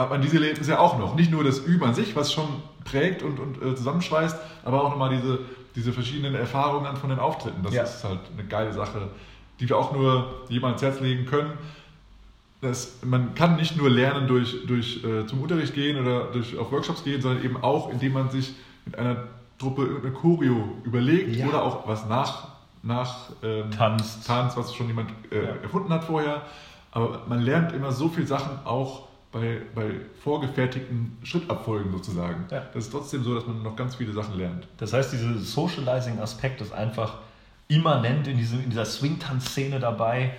[0.00, 1.14] hat man diese Erlebnisse ja auch noch.
[1.14, 2.46] Nicht nur das Üben an sich, was schon
[2.84, 5.38] prägt und, und äh, zusammenschweißt, aber auch nochmal diese,
[5.76, 7.62] diese verschiedenen Erfahrungen von den Auftritten.
[7.62, 7.82] Das Ja.
[7.84, 9.08] ist halt eine geile Sache,
[9.60, 11.52] die wir auch nur jemandem ans Herz legen können.
[12.62, 16.70] Das, man kann nicht nur lernen durch, durch äh, zum Unterricht gehen oder durch auf
[16.72, 19.24] Workshops gehen, sondern eben auch, indem man sich mit einer
[19.58, 21.46] Truppe irgendeine Choreo überlegt Ja.
[21.48, 22.48] oder auch was nach,
[22.82, 24.26] nach ähm, Tanzt.
[24.26, 25.50] Tanz, was schon jemand äh, Ja.
[25.62, 26.42] erfunden hat vorher.
[26.92, 32.46] Aber man lernt immer so viele Sachen auch bei, bei vorgefertigten Schrittabfolgen sozusagen.
[32.50, 32.66] Ja.
[32.74, 34.66] Das ist trotzdem so, dass man noch ganz viele Sachen lernt.
[34.78, 37.18] Das heißt, dieser Socializing-Aspekt ist einfach
[37.68, 40.32] immanent in, diesem, in dieser Swing-Tanz-Szene dabei.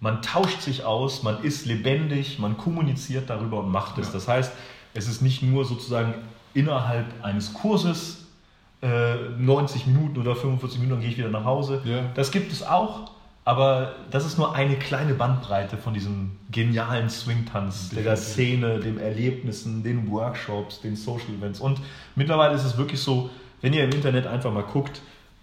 [0.00, 4.08] Man tauscht sich aus, man ist lebendig, man kommuniziert darüber und macht es.
[4.08, 4.14] Ja.
[4.14, 4.52] Das heißt,
[4.94, 6.14] es ist nicht nur sozusagen
[6.54, 8.26] innerhalb eines Kurses
[8.82, 11.80] äh, 90 Minuten oder 45 Minuten, dann gehe ich wieder nach Hause.
[11.84, 12.02] Ja.
[12.14, 13.12] Das gibt es auch,
[13.44, 18.16] aber das ist nur eine kleine Bandbreite von diesem genialen Swing-Tanz, der.
[18.16, 21.58] Szene, den Erlebnissen, den Workshops, den Social Events.
[21.60, 21.80] Und
[22.14, 23.30] mittlerweile ist es wirklich so,
[23.60, 25.00] wenn ihr im Internet einfach mal guckt,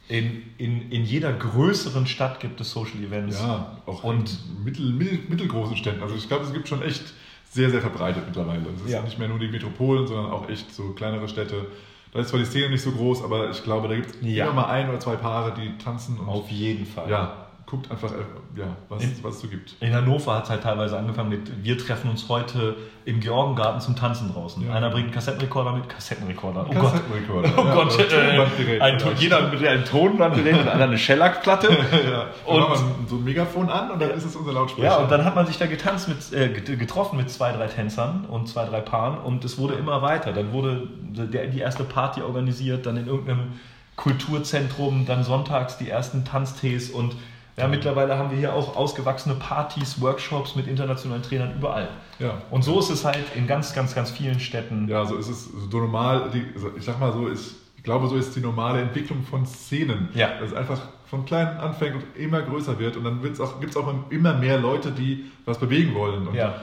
[0.08, 3.40] in, in, in jeder größeren Stadt gibt es Social Events.
[3.40, 6.02] Ja, auch Und- in mittel, mittel, mittelgroßen Städten.
[6.02, 7.04] Also ich glaube, es gibt schon echt
[7.52, 8.64] sehr, sehr verbreitet mittlerweile.
[8.76, 9.02] Es ist Ja.
[9.02, 11.66] nicht mehr nur die Metropolen, sondern auch echt so kleinere Städte.
[12.12, 14.46] Da ist zwar die Szene nicht so groß, aber ich glaube, da gibt es Ja.
[14.46, 17.10] immer mal ein oder zwei Paare, die tanzen und Auf jeden Fall.
[17.10, 18.16] ja, guckt einfach, äh,
[18.60, 19.76] ja, was, In- was es so gibt.
[19.80, 23.96] In Hannover hat es halt teilweise angefangen mit, wir treffen uns heute im Georgengarten zum
[23.96, 24.66] Tanzen draußen.
[24.66, 24.74] Ja.
[24.74, 26.66] Einer bringt einen Kassettenrekorder mit, Kassettenrekorder.
[26.70, 26.92] Oh Gott.
[26.94, 27.50] Kassettenrekorder.
[27.58, 31.68] Oh ja, Gott, äh, ein, jeder mit einem Tonbandgerät und einer eine Shellac-Platte.
[32.12, 32.26] ja.
[32.46, 34.88] Und- dann man so ein Megafon an und dann ist es unser Lautsprecher.
[34.88, 37.68] Ja, und dann hat man sich da getanzt mit, äh, get- getroffen mit zwei, drei
[37.68, 40.32] Tänzern und zwei, drei Paaren und es wurde immer weiter.
[40.34, 43.54] Dann wurde der, die erste Party organisiert, dann in irgendeinem
[43.96, 47.16] Kulturzentrum, dann sonntags die ersten Tanztees und
[47.60, 51.90] ja, mittlerweile haben wir hier auch ausgewachsene Partys, Workshops mit internationalen Trainern überall.
[52.20, 52.42] ja.
[52.52, 54.88] Und so ist es halt in ganz, ganz, ganz vielen Städten.
[54.88, 56.30] Ja, so ist es so normal.
[56.34, 56.44] Die,
[56.78, 60.10] ich sag mal so, ist, ich glaube, so ist die normale Entwicklung von Szenen.
[60.14, 60.30] Ja.
[60.40, 62.96] Dass es einfach von klein anfängt und immer größer wird.
[62.98, 66.28] Und dann gibt es auch, auch immer mehr Leute, die was bewegen wollen.
[66.28, 66.54] Und Ja.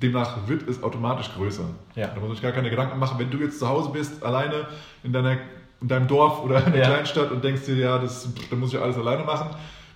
[0.00, 1.64] demnach wird es automatisch größer.
[1.94, 2.06] Ja.
[2.08, 4.66] Da muss man sich gar keine Gedanken machen, wenn du jetzt zu Hause bist, alleine
[5.02, 5.36] in, deiner,
[5.80, 6.88] in deinem Dorf oder in der Ja.
[6.90, 9.50] Kleinstadt und denkst dir, ja, das, da muss ich alles alleine machen.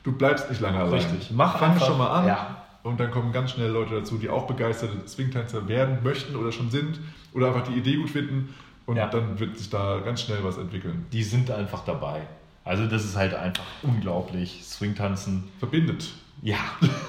[0.07, 0.93] Du bleibst nicht lange allein.
[0.95, 1.33] Richtig.
[1.33, 2.29] Mach Fang einfach- schon mal an.
[2.29, 2.63] Ja.
[2.85, 6.71] Und dann kommen ganz schnell Leute dazu, die auch begeisterte Swingtänzer werden möchten oder schon
[6.71, 7.01] sind
[7.35, 8.55] oder einfach die Idee gut finden.
[8.87, 9.09] Und Ja.
[9.09, 11.07] dann wird sich da ganz schnell was entwickeln.
[11.13, 12.21] Die sind einfach dabei.
[12.65, 14.61] Also das ist halt einfach unglaublich.
[14.65, 15.43] Swingtanzen.
[15.59, 16.09] Verbindet.
[16.43, 16.59] Ja.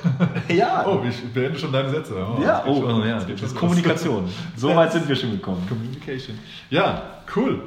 [0.50, 0.84] ja.
[0.88, 2.16] Oh, ich beende schon deine Sätze.
[2.16, 3.20] Oh, ja, oh, schon- oh, ja.
[3.20, 3.56] das ist.
[3.56, 4.28] Kommunikation.
[4.56, 5.64] So weit sind wir schon gekommen.
[5.70, 6.40] Communication.
[6.72, 7.04] Ja,
[7.36, 7.62] cool.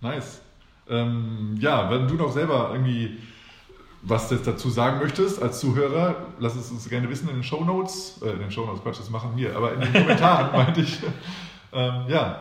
[0.00, 0.40] Nice.
[0.88, 3.18] Ähm, ja, wenn du noch selber irgendwie
[4.08, 8.20] was jetzt dazu sagen möchtest als Zuhörer, lass es uns gerne wissen in den Shownotes.
[8.22, 10.98] Äh, in den Shownotes, Quatsch, das machen wir, aber in den Kommentaren meinte ich.
[11.72, 12.40] Ähm, ja,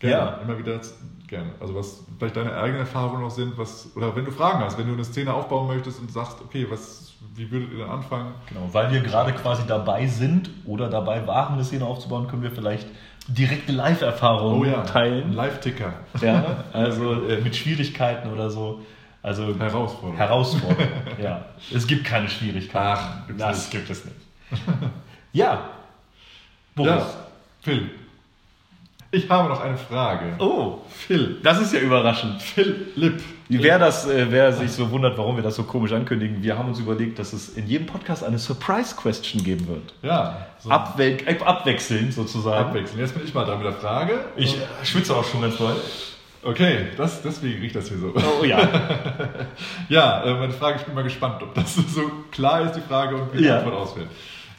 [0.00, 0.14] gerne.
[0.16, 0.28] Ja.
[0.42, 0.80] Immer wieder
[1.28, 1.50] gerne.
[1.60, 4.86] Also was vielleicht deine eigenen Erfahrungen noch sind, was, oder wenn du Fragen hast, wenn
[4.86, 8.32] du eine Szene aufbauen möchtest und sagst, okay, was, wie würdet ihr dann anfangen?
[8.48, 12.50] Genau, weil wir gerade quasi dabei sind oder dabei waren, eine Szene aufzubauen, können wir
[12.50, 12.88] vielleicht
[13.28, 15.32] direkte Live-Erfahrungen Oh ja, teilen.
[15.32, 15.92] Live-Ticker.
[16.22, 18.80] Ja, also äh, mit Schwierigkeiten oder so.
[19.22, 20.16] Also Herausforderung.
[20.16, 20.88] Herausforderung.
[21.22, 21.44] ja.
[21.74, 22.76] Es gibt keine Schwierigkeiten.
[22.78, 23.70] Ach, gibt's das nicht.
[23.70, 24.16] gibt es nicht.
[25.32, 25.70] ja.
[26.74, 26.90] Boris.
[26.90, 27.06] Ja,
[27.60, 27.90] Phil.
[29.10, 30.34] Ich habe noch eine Frage.
[30.38, 31.40] Oh, Phil.
[31.42, 32.42] das ist ja überraschend.
[32.42, 33.22] Philipp.
[33.48, 36.68] Wer, das, äh, wer sich so wundert, warum wir das so komisch ankündigen, wir haben
[36.68, 39.94] uns überlegt, dass es in jedem Podcast eine Surprise-Question geben wird.
[40.02, 42.68] Ja, so Abwe äh, abwechselnd sozusagen.
[42.68, 43.00] abwechseln.
[43.00, 44.26] Jetzt bin ich mal dran mit der Frage.
[44.36, 45.76] Ich äh, schwitze auch schon ganz doll.
[46.42, 48.14] Okay, das, deswegen riecht das hier so.
[48.14, 48.58] Oh ja.
[49.88, 53.16] Ja, äh, meine Frage, ich bin mal gespannt, ob das so klar ist, die Frage,
[53.16, 53.58] und wie die Ja.
[53.58, 54.08] Antwort ausfällt.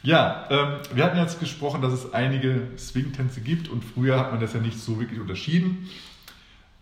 [0.02, 4.40] Ja, ähm, wir hatten jetzt gesprochen, dass es einige Swing-Tänze gibt und früher hat man
[4.40, 5.88] das ja nicht so wirklich unterschieden.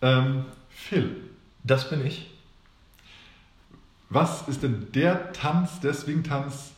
[0.03, 1.17] Ähm, Phil,
[1.65, 2.31] Das bin ich.
[4.11, 6.73] was ist denn der Tanz, der Swing-Tanz,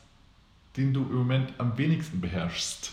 [0.77, 2.93] den du im Moment am wenigsten beherrschst?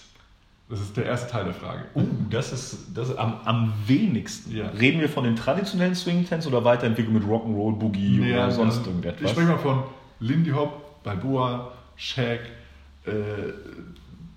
[0.70, 1.86] Das ist der erste Teil der Frage.
[1.96, 4.54] Uh, das ist, das ist am, am wenigsten.
[4.56, 4.68] Ja.
[4.68, 8.90] Reden wir von den traditionellen Swing-Tänzen oder Weiterentwicklung mit Rock'n'Roll, Boogie Nee, oder sonst äh,
[8.90, 9.22] irgendetwas?
[9.24, 9.84] Ich spreche mal von
[10.20, 12.42] Lindy Hop, Balboa, Shaq,
[13.06, 13.12] äh,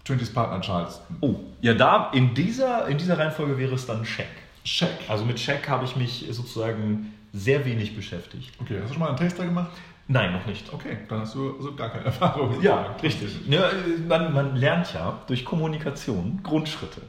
[0.07, 1.16] 20s Partner Charleston.
[1.20, 4.26] Oh, ja, da in dieser, in dieser Reihenfolge wäre es dann Shaq.
[4.64, 4.91] Shaq.
[5.09, 8.53] Also mit Shaq habe ich mich sozusagen sehr wenig beschäftigt.
[8.61, 9.70] Okay, hast du schon mal einen Taster gemacht?
[10.12, 10.72] Nein, noch nicht.
[10.72, 12.61] Okay, dann hast du also gar keine Erfahrung.
[12.61, 13.30] Ja, richtig.
[13.48, 13.70] Ja,
[14.08, 17.00] man, man lernt ja durch Kommunikation Grundschritte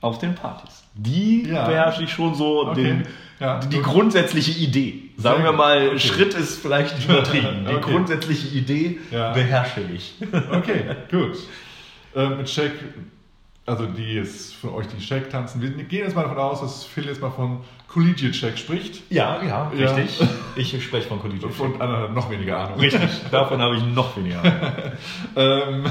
[0.00, 0.82] auf den Partys.
[0.94, 1.66] Die Ja.
[1.66, 2.82] beherrsche ich schon so, Okay.
[2.82, 3.06] den,
[3.40, 3.58] Ja.
[3.60, 5.10] die, die grundsätzliche Idee.
[5.18, 5.98] Sagen wir mal, Okay.
[5.98, 7.66] Schritt ist vielleicht übertrieben.
[7.68, 7.92] Die Okay.
[7.92, 9.32] grundsätzliche Idee Ja.
[9.34, 10.14] beherrsche ich.
[10.50, 11.36] Okay, gut.
[12.14, 12.72] Ähm, Shaq,
[13.66, 16.84] also die jetzt von euch die Shaq tanzen, wir gehen jetzt mal davon aus, dass
[16.84, 19.92] Phil jetzt mal von Collegiate Shaq spricht Ja, ja, Ja.
[19.94, 20.26] richtig.
[20.56, 21.62] Ich spreche von Collegiate.
[21.62, 22.78] und Anna hat noch weniger Ahnung.
[22.80, 24.42] Richtig, davon habe ich noch weniger.
[24.42, 24.92] Ahnung.
[25.36, 25.84] Ähm,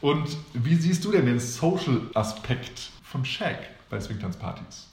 [0.00, 3.58] und wie siehst du denn den Social-Aspekt von Shaq
[3.90, 4.89] bei Swingtanzpartys?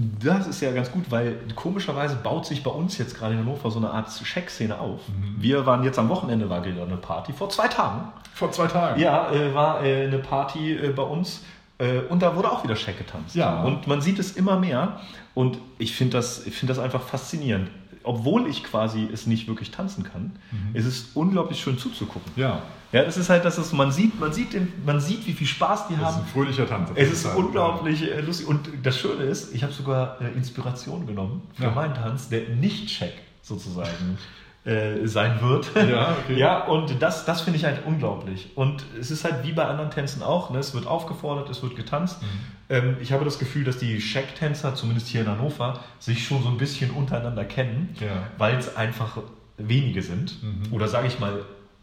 [0.00, 3.68] Das ist ja ganz gut, weil komischerweise baut sich bei uns jetzt gerade in Hannover
[3.68, 5.00] so eine Art Check-Szene auf.
[5.36, 8.12] Wir waren jetzt am Wochenende, war eine Party, vor zwei Tagen.
[8.32, 9.00] Vor zwei Tagen.
[9.00, 11.42] Ja, äh, war äh, eine Party äh, bei uns
[11.78, 13.34] äh, und da wurde auch wieder Check getanzt.
[13.34, 13.62] Ja.
[13.64, 15.00] Und man sieht es immer mehr
[15.34, 17.68] und ich finde das, ich find das einfach faszinierend.
[18.08, 20.32] Obwohl ich quasi es nicht wirklich tanzen kann,
[20.72, 22.32] ist es unglaublich schön zuzugucken.
[22.36, 25.34] Ja, Ja, das ist halt, dass es, man sieht, man sieht, den, man sieht, wie
[25.34, 26.22] viel Spaß die das ist haben.
[26.22, 26.90] ein fröhlicher Tanz.
[26.94, 28.46] Es ist unglaublich äh, lustig.
[28.48, 31.70] Und das Schöne ist, ich habe sogar äh, Inspiration genommen für Ja.
[31.72, 34.16] meinen Tanz, der nicht Check sozusagen
[34.64, 35.70] äh, sein wird.
[35.76, 36.36] Ja, okay.
[36.44, 38.50] ja und das, das finde ich halt unglaublich.
[38.54, 40.58] Und es ist halt wie bei anderen Tänzen auch, ne?
[40.58, 42.22] es wird aufgefordert, es wird getanzt.
[42.22, 42.26] Mhm.
[42.70, 46.48] Ähm, ich habe das Gefühl, dass die Check-Tänzer, zumindest hier in Hannover, sich schon so
[46.48, 48.24] ein bisschen untereinander kennen, Ja.
[48.36, 49.18] weil es einfach
[49.56, 50.42] wenige sind.
[50.42, 50.72] Mhm.
[50.72, 51.42] Oder sage ich mal,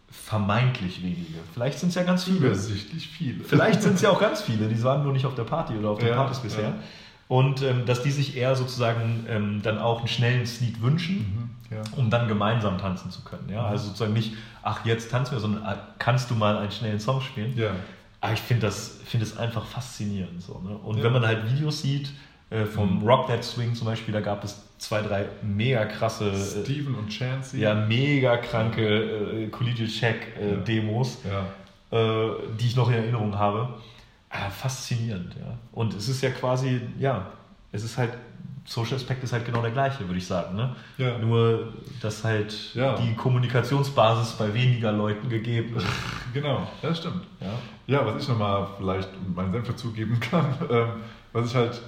[0.10, 1.40] vermeintlich wenige.
[1.54, 2.38] Vielleicht sind es ja ganz viele.
[2.38, 3.44] Übersichtlich viele.
[3.44, 5.90] Vielleicht sind es ja auch ganz viele, die waren nur nicht auf der Party oder
[5.90, 6.64] auf den Ja, Partys bisher.
[6.64, 6.74] ja.
[7.28, 11.76] Und ähm, dass die sich eher sozusagen ähm, dann auch einen schnellen Sneak wünschen, Mhm,
[11.76, 11.82] ja.
[11.98, 13.50] um dann gemeinsam tanzen zu können.
[13.50, 13.66] Ja?
[13.66, 17.22] Also sozusagen nicht, ach jetzt tanzen wir, sondern ah, kannst du mal einen schnellen Song
[17.22, 17.58] spielen?
[17.58, 17.72] Ja.
[18.26, 20.42] Aber ich finde das, find das einfach faszinierend.
[20.42, 20.76] So, ne?
[20.78, 21.04] Und Ja.
[21.04, 22.10] wenn man halt Videos sieht,
[22.50, 23.08] äh, vom Mhm.
[23.08, 27.10] Rock That Swing zum Beispiel, da gab es zwei, drei mega krasse, äh, Steven und
[27.10, 27.60] Chancy.
[27.60, 28.82] ja, mega kranke
[29.44, 30.56] äh, Collegiate Check äh, Ja.
[30.58, 31.46] Demos Ja.
[31.98, 33.70] äh, die ich noch in Erinnerung habe.
[34.30, 35.58] Ah, faszinierend, ja.
[35.72, 37.28] Und es ist ja quasi, ja,
[37.72, 38.12] es ist halt,
[38.68, 40.56] Social Aspekt ist halt genau der gleiche, würde ich sagen.
[40.56, 40.76] Ne?
[40.98, 41.20] Ja.
[41.20, 45.86] Nur, dass halt die Kommunikationsbasis bei weniger Leuten gegeben ist.
[46.34, 47.24] Genau, das stimmt.
[47.40, 47.54] Ja.
[47.88, 50.88] Ja, was ich nochmal vielleicht meinen Senf dazugeben kann, ähm,
[51.34, 51.82] was ich halt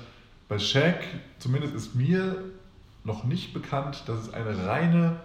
[0.48, 1.00] bei Shaq,
[1.40, 2.36] zumindest ist mir
[3.04, 5.18] noch nicht bekannt, dass es eine reine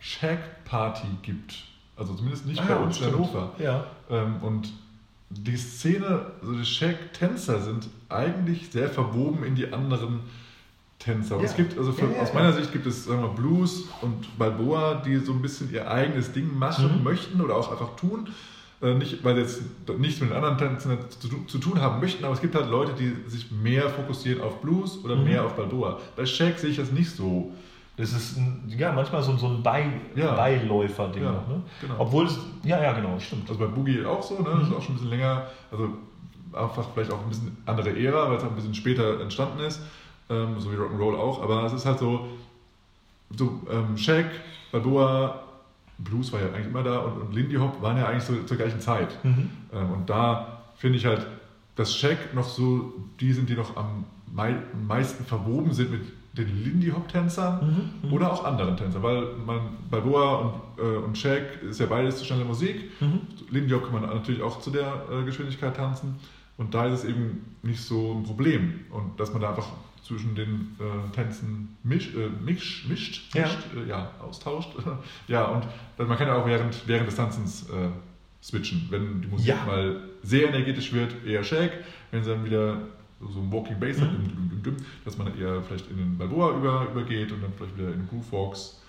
[0.00, 1.64] Shaq-Party gibt.
[1.96, 3.06] Also zumindest nicht bei Ah, uns in.
[3.06, 3.52] Hannover.
[3.58, 3.84] Ja.
[4.10, 4.72] Ähm, und
[5.30, 10.20] die Szene, also die Shaq-Tänzer sind eigentlich sehr verwoben in die anderen
[10.98, 11.36] Tänzer.
[11.38, 11.44] Ja.
[11.44, 14.36] es gibt, also für, Ja, ja, aus meiner Sicht gibt es sagen wir, Blues und
[14.38, 17.04] Balboa, die so ein bisschen ihr eigenes Ding machen Mhm.
[17.04, 18.28] möchten oder auch einfach tun.
[18.82, 19.62] Äh, Nicht, weil sie jetzt
[19.98, 22.92] nichts mit den anderen Tänzen zu, zu tun haben möchten, aber es gibt halt Leute,
[22.94, 25.24] die sich mehr fokussieren auf Blues oder Mhm.
[25.24, 25.98] mehr auf Balboa.
[26.16, 27.52] Bei Shaq sehe ich das nicht so.
[27.98, 30.34] Das ist ein, ja, manchmal so, so ein Bei, Ja.
[30.34, 31.48] Beiläufer-Ding Ja, noch.
[31.48, 31.60] Ne?
[31.82, 31.94] genau.
[31.98, 33.46] Obwohl es, ja, ja, genau, stimmt.
[33.50, 34.48] Also bei Boogie auch so, ne?
[34.58, 35.88] das ist auch schon ein bisschen länger, also
[36.54, 39.82] einfach vielleicht auch ein bisschen andere Ära, weil es auch ein bisschen später entstanden ist,
[40.30, 42.26] ähm, so wie Rock'n'Roll auch, aber es ist halt so,
[43.36, 44.26] so ähm, Shaq,
[44.72, 45.42] Balboa,
[46.04, 48.56] Blues war ja eigentlich immer da und, und Lindy Hop waren ja eigentlich so zur
[48.56, 49.22] gleichen Zeit.
[49.24, 49.50] Mhm.
[49.72, 51.26] Ähm, und da finde ich halt,
[51.76, 56.64] dass Shaq noch so die sind, die noch am mei meisten verwoben sind mit den
[56.64, 58.12] Lindy Hop-Tänzern Mhm.
[58.12, 60.52] oder auch anderen Tänzern, weil man Balboa und,
[60.84, 62.90] äh, und Shaq ist ja beides zu schnelle Musik.
[63.00, 63.20] Mhm.
[63.50, 66.16] Lindy Hop kann man natürlich auch zu der äh, Geschwindigkeit tanzen
[66.56, 69.66] und da ist es eben nicht so ein Problem und dass man da einfach
[70.10, 73.42] zwischen den äh, Tänzen misch, äh, misch, mischt, Ja.
[73.42, 74.70] mischt äh, ja, austauscht.
[75.28, 75.64] ja, und
[75.96, 77.88] dann, man kann ja auch während, während des Tanzens äh,
[78.42, 78.88] switchen.
[78.90, 79.64] Wenn die Musik Ja.
[79.64, 81.72] mal sehr energetisch wird, eher Shake.
[82.10, 82.82] Wenn sie dann wieder
[83.20, 84.76] so ein Walking Bass hat, Mhm.
[85.04, 88.08] dass man eher vielleicht in den Balboa über, übergeht und dann vielleicht wieder in den
[88.08, 88.79] Groove Walks.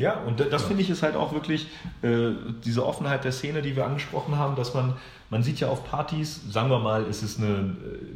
[0.00, 0.68] Ja, und das Ja.
[0.68, 1.66] finde ich ist halt auch wirklich
[2.02, 2.30] äh,
[2.64, 4.94] diese Offenheit der Szene, die wir angesprochen haben, dass man,
[5.28, 7.48] man sieht ja auf Partys, sagen wir mal, es ist eine,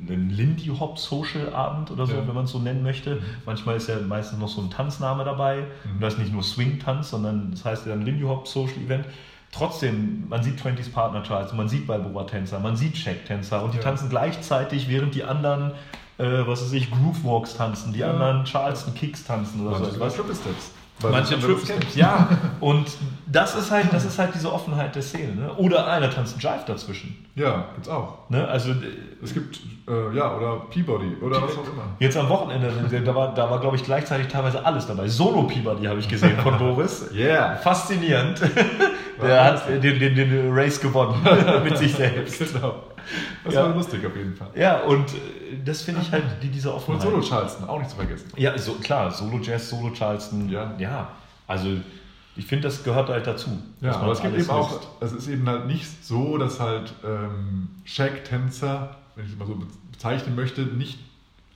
[0.08, 2.26] äh, ein Lindy Hop Social Abend oder so, Ja.
[2.26, 3.22] wenn man es so nennen möchte.
[3.44, 5.56] Manchmal ist ja meistens noch so ein Tanzname dabei.
[5.84, 5.92] Mhm.
[5.96, 9.04] Und das ist nicht nur Swing-Tanz, sondern das heißt ja ein Lindy Hop Social Event.
[9.52, 13.84] Trotzdem, man sieht 20s Partner Charts, man sieht Balboa-Tänzer, man sieht Check-Tänzer und die Ja.
[13.84, 15.72] tanzen gleichzeitig, während die anderen,
[16.18, 18.10] äh, was weiß ich, Groove Walks tanzen, die Ja.
[18.10, 19.96] anderen Charleston Kicks tanzen oder Manche so.
[19.96, 20.14] etwas.
[20.16, 20.72] Triple Steps.
[21.00, 21.96] Weil Manche Steps, kennt.
[21.96, 22.28] ja.
[22.60, 22.86] Und
[23.26, 25.34] das ist halt, das ist halt diese Offenheit der Szene.
[25.34, 25.52] Ne?
[25.54, 27.26] Oder einer tanzt Jive dazwischen.
[27.34, 28.30] Ja, gibt's auch.
[28.30, 28.46] Ne?
[28.46, 28.74] Also äh,
[29.22, 31.82] Es gibt, äh, ja, oder Peabody oder was auch immer.
[31.98, 32.70] jetzt am Wochenende,
[33.04, 35.08] da war, da war glaube ich gleichzeitig teilweise alles dabei.
[35.08, 37.06] Solo Peabody habe ich gesehen von Boris.
[37.14, 37.56] Yeah.
[37.56, 38.40] Faszinierend.
[39.22, 41.16] Der hat den, den, den Race gewonnen
[41.64, 42.38] mit sich selbst.
[42.54, 42.74] Genau.
[43.44, 43.62] Das Ja.
[43.68, 44.48] war lustig auf jeden Fall.
[44.54, 45.16] Ja, und äh,
[45.64, 47.02] das finde ich halt die, diese Und Offenheit.
[47.02, 48.30] Solo Charleston, auch nicht zu vergessen.
[48.36, 50.48] Ja, so, klar, Solo Jazz, Solo Charleston.
[50.48, 50.72] Ja.
[50.78, 51.08] ja
[51.46, 51.68] also
[52.36, 53.50] ich finde, das gehört halt dazu.
[53.80, 57.68] Ja, aber es gibt eben auch, es ist eben halt nicht so, dass halt ähm,
[57.84, 59.56] Shack-Tänzer, wenn ich es mal so
[59.92, 60.98] bezeichnen möchte, nicht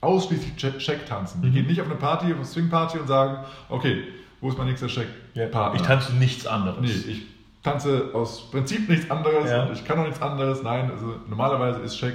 [0.01, 1.41] ausschließlich Shack- Shack tanzen.
[1.41, 1.53] Die Mhm.
[1.53, 4.03] gehen nicht auf eine Party, auf eine Swing-Party und sagen, okay,
[4.41, 5.03] wo ist mein nächster Ja,
[5.35, 5.81] Shack-Partner?
[5.81, 6.79] ich tanze nichts anderes.
[6.79, 7.21] Nee, ich
[7.63, 9.63] tanze aus Prinzip nichts anderes Ja.
[9.65, 10.63] und ich kann auch nichts anderes.
[10.63, 12.13] Nein, also normalerweise ist Shack,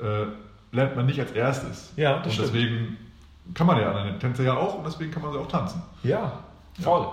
[0.00, 0.26] äh,
[0.74, 1.92] lernt man nicht als erstes.
[1.96, 2.48] Ja, das Und stimmt.
[2.48, 2.96] deswegen
[3.54, 5.82] kann man ja andere Tänzer ja auch und deswegen kann man sie auch tanzen.
[6.02, 6.32] Ja,
[6.80, 7.06] voll.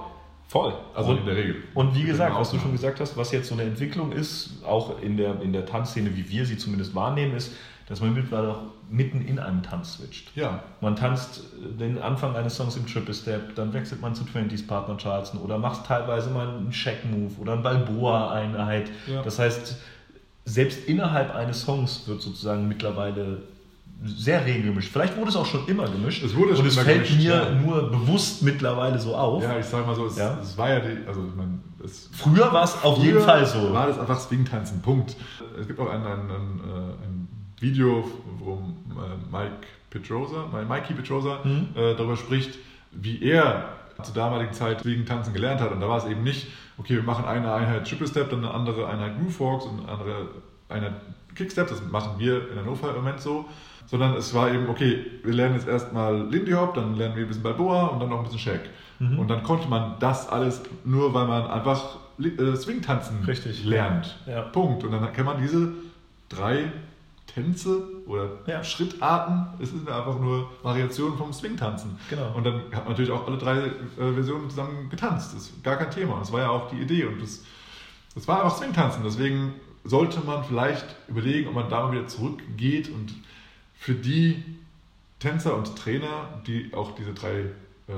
[0.47, 0.73] Voll.
[0.93, 1.63] Also und, in der Regel.
[1.73, 5.01] und wie gesagt, was du schon gesagt hast, was jetzt so eine Entwicklung ist, auch
[5.01, 7.51] in der, in der Tanzszene, wie wir sie zumindest wahrnehmen, ist,
[7.87, 10.35] dass man mittlerweile auch mitten in einem Tanz switcht.
[10.35, 11.43] Ja, Man tanzt
[11.79, 15.57] den Anfang eines Songs im Triple Step, dann wechselt man zu 20s Partner Charleston oder
[15.57, 18.89] macht teilweise mal einen Shack-Move oder eine Balboa-Einheit.
[19.07, 19.21] Ja.
[19.21, 19.77] Das heißt,
[20.45, 23.43] selbst innerhalb eines Songs wird sozusagen mittlerweile
[24.03, 24.91] sehr regelgemischt.
[24.91, 26.23] Vielleicht wurde es auch schon immer gemischt.
[26.23, 27.49] Es wurde und schon es immer fällt gemischt, mir ja.
[27.51, 29.41] nur bewusst mittlerweile so auf.
[29.41, 30.37] ja ich sag mal so, es, Ja.
[30.41, 33.73] es war ja die, also ich meine, es Früher war es auf jeden Fall so.
[33.73, 35.15] War das einfach Swing-Tanzen, Punkt.
[35.59, 37.14] Es gibt auch ein, ein, ein, äh, ein
[37.59, 41.67] Video, wo äh, Mike Petrosa, Mikey Petrosa Mhm.
[41.75, 42.57] äh, darüber spricht,
[42.91, 43.69] wie er
[44.03, 45.71] zur damaligen Zeit Swing-Tanzen gelernt hat.
[45.71, 46.47] Und da war es eben nicht,
[46.77, 49.89] okay, wir machen eine Einheit Triple Step, dann eine andere Einheit Groove Walks und eine
[49.89, 50.27] andere
[50.67, 50.93] Einheit
[51.35, 51.67] Kickstep.
[51.67, 53.45] Das machen wir in Hannover im Moment so.
[53.87, 57.27] Sondern es war eben, okay, wir lernen jetzt erstmal Lindy Hop, dann lernen wir ein
[57.27, 58.61] bisschen Balboa und dann noch ein bisschen Shack.
[58.99, 59.19] Mhm.
[59.19, 63.63] Und dann konnte man das alles nur, weil man einfach äh, Swing-Tanzen Richtig.
[63.63, 64.17] lernt.
[64.25, 64.41] Ja.
[64.41, 64.83] Punkt.
[64.83, 65.71] Und dann kann man diese
[66.29, 66.71] drei
[67.35, 68.63] Tänze oder Ja.
[68.63, 71.99] Schrittarten, es sind einfach nur Variationen vom Swing-Tanzen.
[72.09, 72.33] Genau.
[72.33, 75.35] Und dann hat man natürlich auch alle drei äh, Versionen zusammen getanzt.
[75.35, 76.17] Das ist gar kein Thema.
[76.19, 77.03] Das war ja auch die Idee.
[77.03, 77.43] Und das,
[78.15, 79.03] das war einfach Swing-Tanzen.
[79.03, 83.13] Deswegen sollte man vielleicht überlegen, ob man da mal wieder zurückgeht und
[83.77, 84.41] für die
[85.19, 87.39] Tänzer und Trainer, die auch diese drei
[87.87, 87.93] äh,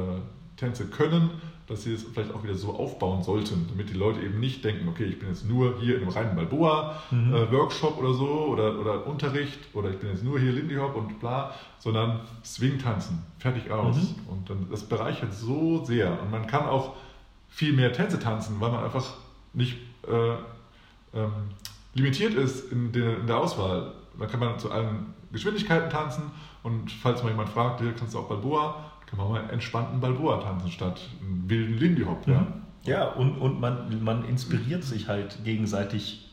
[0.58, 1.30] Tänze können,
[1.68, 4.88] dass sie es vielleicht auch wieder so aufbauen sollten, damit die Leute eben nicht denken,
[4.88, 9.60] okay, ich bin jetzt nur hier in einem reinen Balboa-Workshop oder so oder, oder Unterricht
[9.74, 13.98] oder ich bin jetzt nur hier Lindy Hop und bla, sondern Swing tanzen, fertig aus.
[13.98, 14.32] Mhm.
[14.32, 16.22] Und dann, das bereichert so sehr.
[16.22, 16.96] Und man kann auch
[17.50, 19.06] viel mehr Tänze tanzen, weil man einfach
[19.54, 20.36] nicht äh,
[21.14, 21.32] ähm,
[21.94, 23.92] limitiert ist in der, in der Auswahl.
[24.18, 26.32] Da kann man zu allen Geschwindigkeiten tanzen
[26.64, 30.38] und falls mal jemand fragt, ja, kannst du auch Balboa, kann man mal entspannten Balboa
[30.42, 32.28] tanzen statt einen wilden Lindy Hop.
[32.28, 32.46] Ja?
[32.84, 36.30] Ja, und, und man, man inspiriert sich halt gegenseitig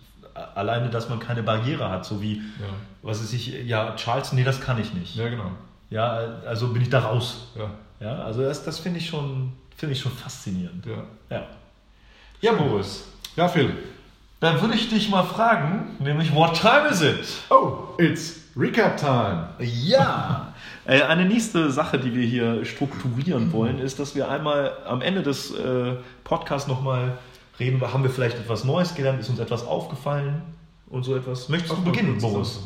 [0.54, 2.66] alleine, dass man keine Barriere hat, so wie, Ja.
[3.02, 5.14] was ist ich, ja, Charleston, nee, das kann ich nicht.
[5.16, 5.50] ja, genau.
[5.90, 6.16] Ja,
[6.46, 7.52] also bin ich da raus.
[7.56, 7.70] Ja,
[8.00, 10.84] Ja, also das, das finde ich schon, finde ich schon faszinierend.
[10.86, 11.04] ja.
[11.30, 11.46] Ja.
[12.40, 13.06] Ja, Boris.
[13.36, 13.72] ja, Phil.
[14.40, 17.26] Dann würde ich dich mal fragen, nämlich, what time is it?
[17.48, 19.48] Oh, it's Recap Time.
[19.60, 20.48] Ja!
[20.86, 25.22] Äh, Eine nächste Sache, die wir hier strukturieren wollen, ist, dass wir einmal am Ende
[25.22, 25.94] des äh,
[26.24, 27.16] Podcasts nochmal
[27.58, 30.42] reden, haben wir vielleicht etwas Neues gelernt, ist uns etwas aufgefallen
[30.90, 31.48] und so etwas.
[31.48, 32.60] Möchtest du beginnen, Boris?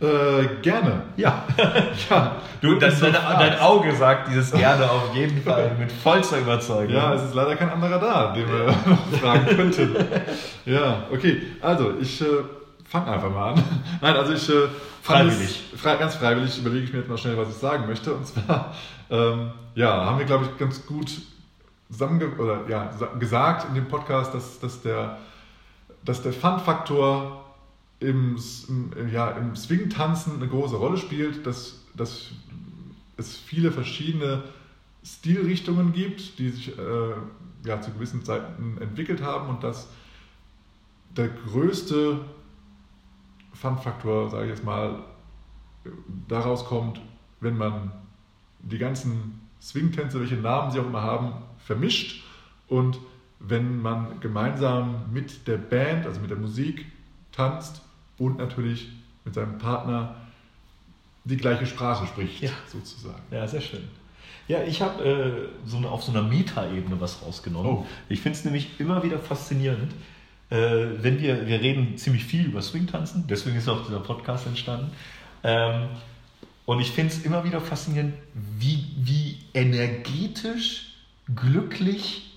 [0.00, 1.02] Äh, gerne.
[1.16, 1.42] Ja.
[2.10, 6.94] Ja, Du, das, dein, dein Auge sagt dieses gerne auf jeden Fall mit vollster Überzeugung.
[6.94, 9.96] Ja, es ist leider kein anderer da, den wir noch fragen könnten.
[10.64, 11.42] Ja, okay.
[11.60, 12.26] Also, ich äh,
[12.94, 13.64] fange einfach mal an.
[14.00, 14.48] Nein, also ich.
[14.48, 14.68] Äh,
[15.02, 15.64] Freiwillig.
[15.74, 18.14] Es, frei, ganz freiwillig überlege ich mir jetzt mal schnell, was ich sagen möchte.
[18.14, 18.74] Und zwar,
[19.10, 21.10] ähm, ja, haben wir, glaube ich, ganz gut
[21.90, 25.18] zusammenge oder, ja, sa- gesagt in dem Podcast, dass, dass der,
[26.04, 27.44] dass der Fun-Faktor
[28.00, 28.38] im,
[28.68, 32.30] im, ja, im Swing-Tanzen eine große Rolle spielt, dass, dass
[33.16, 34.44] es viele verschiedene
[35.04, 37.12] Stilrichtungen gibt, die sich äh,
[37.66, 39.88] ja, zu gewissen Zeiten entwickelt haben und dass
[41.16, 42.20] der größte
[43.54, 45.04] Fun-Faktor, sage ich jetzt mal,
[46.28, 47.00] daraus kommt,
[47.40, 47.92] wenn man
[48.60, 52.22] die ganzen Swing-Tänze, welche Namen sie auch immer haben, vermischt
[52.68, 52.98] und
[53.40, 56.86] wenn man gemeinsam mit der Band, also mit der Musik
[57.32, 57.82] tanzt
[58.18, 58.88] und natürlich
[59.24, 60.16] mit seinem Partner
[61.24, 62.50] die gleiche Sprache spricht, Ja.
[62.66, 63.20] sozusagen.
[63.30, 63.84] Ja, sehr schön.
[64.46, 67.70] Ja, ich habe äh, so eine, auf so einer Meta-Ebene was rausgenommen.
[67.70, 67.86] Oh.
[68.10, 69.92] Ich finde es nämlich immer wieder faszinierend,
[70.54, 74.90] äh, wenn wir, wir reden ziemlich viel über Swing-Tanzen, deswegen ist auch dieser Podcast entstanden.
[75.42, 75.88] Ähm,
[76.66, 78.14] und ich finde es immer wieder faszinierend,
[78.58, 80.94] wie, wie energetisch,
[81.34, 82.30] glücklich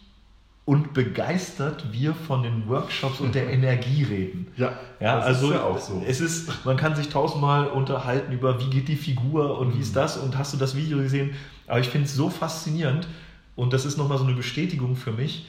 [0.66, 4.48] und begeistert wir von den Workshops und der Energie reden.
[4.58, 6.04] Ja, Ja, das also ist ja auch so.
[6.06, 9.82] es ist, man kann sich tausendmal unterhalten über, wie geht die Figur und wie Mhm.
[9.82, 11.36] ist das und hast du das Video gesehen.
[11.68, 13.08] Aber ich finde es so faszinierend
[13.56, 15.46] und das ist nochmal so eine Bestätigung für mich,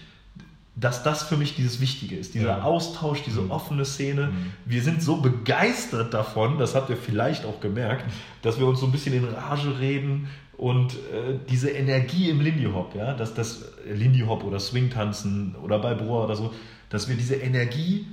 [0.80, 2.34] dass das für mich dieses Wichtige ist.
[2.34, 2.62] Dieser Ja.
[2.62, 3.50] Austausch, diese Mhm.
[3.50, 4.28] offene Szene.
[4.28, 4.52] Mhm.
[4.64, 8.04] Wir sind so begeistert davon, das habt ihr vielleicht auch gemerkt,
[8.42, 12.64] dass wir uns so ein bisschen in Rage reden und äh, diese Energie im Lindy
[12.72, 16.52] Hop, ja, dass das Lindy Hop oder Swing tanzen oder bei Broa oder so,
[16.90, 18.06] dass wir diese Energie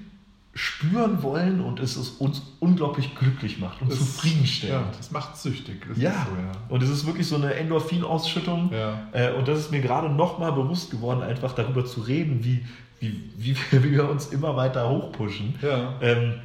[0.58, 4.86] spüren wollen und es ist uns unglaublich glücklich macht und zufriedenstellend.
[4.86, 5.86] Ja, das macht süchtig.
[5.88, 6.12] Das Ja.
[6.12, 6.52] so, ja.
[6.70, 8.72] und es ist wirklich so eine Endorphinausschüttung.
[8.72, 9.00] Ja.
[9.12, 12.66] Äh, und das ist mir gerade nochmal bewusst geworden, einfach darüber zu reden, wie,
[13.02, 15.56] wie, wie, wir- wie wir uns immer weiter hochpushen.
[15.62, 15.94] Ja.
[16.02, 16.36] Ähm,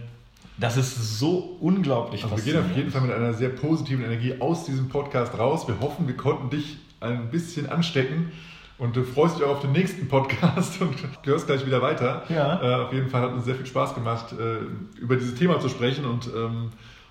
[0.58, 4.34] das ist so unglaublich Also wir gehen auf jeden Fall mit einer sehr positiven Energie
[4.40, 5.66] aus diesem Podcast raus.
[5.68, 8.30] Wir hoffen, wir konnten dich ein bisschen anstecken
[8.80, 12.22] und du freust dich auch auf den nächsten Podcast und du hörst gleich wieder weiter.
[12.28, 12.60] Ja.
[12.62, 15.68] Äh, auf jeden Fall hat uns sehr viel Spaß gemacht, äh, über dieses Thema zu
[15.68, 16.70] sprechen und ähm,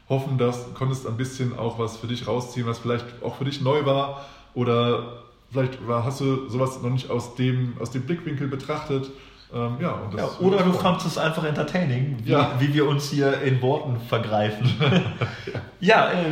[0.10, 3.46] hoffen, dass du konntest ein bisschen auch was für dich rausziehen, was vielleicht auch für
[3.46, 8.02] dich neu war oder vielleicht war, hast du sowas noch nicht aus dem, aus dem
[8.04, 9.10] Blickwinkel betrachtet.
[9.52, 12.54] Ähm, ja, Ja, oder du fandest es einfach entertaining, wie, Ja.
[12.60, 14.70] wie wir uns hier in Worten vergreifen.
[15.80, 16.26] ja, äh,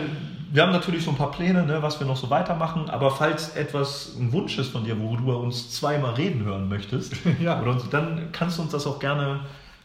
[0.51, 3.55] wir haben natürlich so ein paar Pläne, ne, was wir noch so weitermachen, aber falls
[3.55, 7.61] etwas ein Wunsch ist von dir, wo du uns zweimal reden hören möchtest, Ja.
[7.61, 9.41] oder dann kannst du uns das auch gerne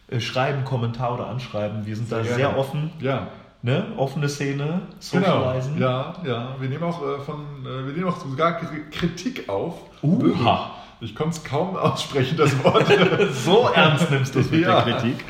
[0.09, 1.85] äh, schreiben, Kommentar oder anschreiben.
[1.87, 2.59] Wir sind da Sehr sehr gerne.
[2.59, 2.91] offen.
[3.01, 3.29] Ja,
[3.65, 3.85] Ne?
[3.97, 4.81] Offene Szene,
[5.13, 5.81] Genau, socialisen.
[5.81, 6.57] ja, ja.
[6.59, 9.75] Wir nehmen auch äh, von, äh, wir nehmen auch sogar Kri- Kritik auf.
[10.03, 10.73] Uha.
[11.01, 12.87] Ich konnte es kaum aussprechen, das Wort.
[13.45, 14.81] So ernst nimmst du es mit Ja.
[14.83, 15.25] der Kritik.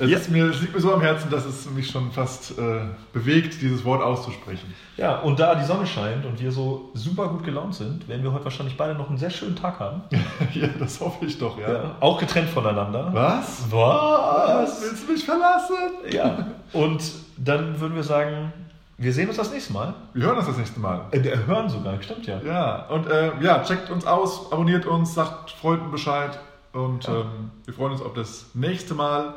[0.00, 0.18] Es, Ja.
[0.30, 2.80] mir, liegt mir so am Herzen, dass es mich schon fast äh,
[3.12, 4.72] bewegt, dieses Wort auszusprechen.
[4.96, 8.32] Ja, und da die Sonne scheint und wir so super gut gelaunt sind, werden wir
[8.32, 10.02] heute wahrscheinlich beide noch einen sehr schönen Tag haben.
[10.54, 11.72] ja, das hoffe ich doch, ja.
[11.72, 13.10] Ja, auch getrennt voneinander.
[13.12, 13.64] Was?
[13.70, 14.82] Was?
[14.82, 15.76] Willst du mich verlassen?
[16.10, 16.46] Ja.
[16.72, 17.02] Und
[17.36, 18.52] dann würden wir sagen,
[19.00, 19.94] wir sehen uns das nächste Mal.
[20.12, 21.02] Wir hören uns das nächste Mal.
[21.12, 22.40] Äh, hören sogar, stimmt ja.
[22.44, 26.36] Ja, und äh, ja, checkt uns aus, abonniert uns, sagt Freunden Bescheid
[26.72, 27.20] und Ja.
[27.20, 29.34] ähm, wir freuen uns auf das nächste Mal.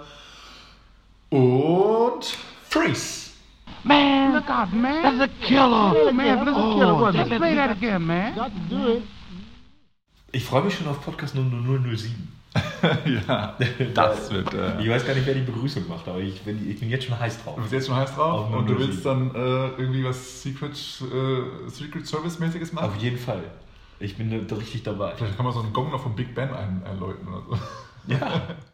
[1.31, 2.37] Und
[2.69, 3.31] Freeze!
[3.83, 5.17] Man, look out, man.
[5.17, 5.95] That's a killer.
[5.95, 7.37] Oh, man, that's a killer, wasn't it?
[7.39, 8.35] Play that again, man.
[8.35, 9.03] Got to do it.
[10.33, 12.27] Ich freue mich schon auf Podcast 007.
[13.27, 13.57] ja,
[13.93, 14.53] das wird.
[14.53, 17.05] Äh, Ich weiß gar nicht, wer die Begrüßung macht, aber ich bin, ich bin jetzt
[17.05, 17.55] schon heiß drauf.
[17.55, 18.79] Du bist jetzt schon heiß drauf Auf und du 007.
[18.87, 22.89] willst dann äh, irgendwie was Secret, äh, Secret Service-mäßiges machen?
[22.89, 23.43] Auf jeden Fall.
[23.99, 25.13] Ich bin da richtig dabei.
[25.15, 27.57] Vielleicht kann man so einen Gong noch vom Big Ben ein, einläuten oder so.
[28.07, 28.41] Ja.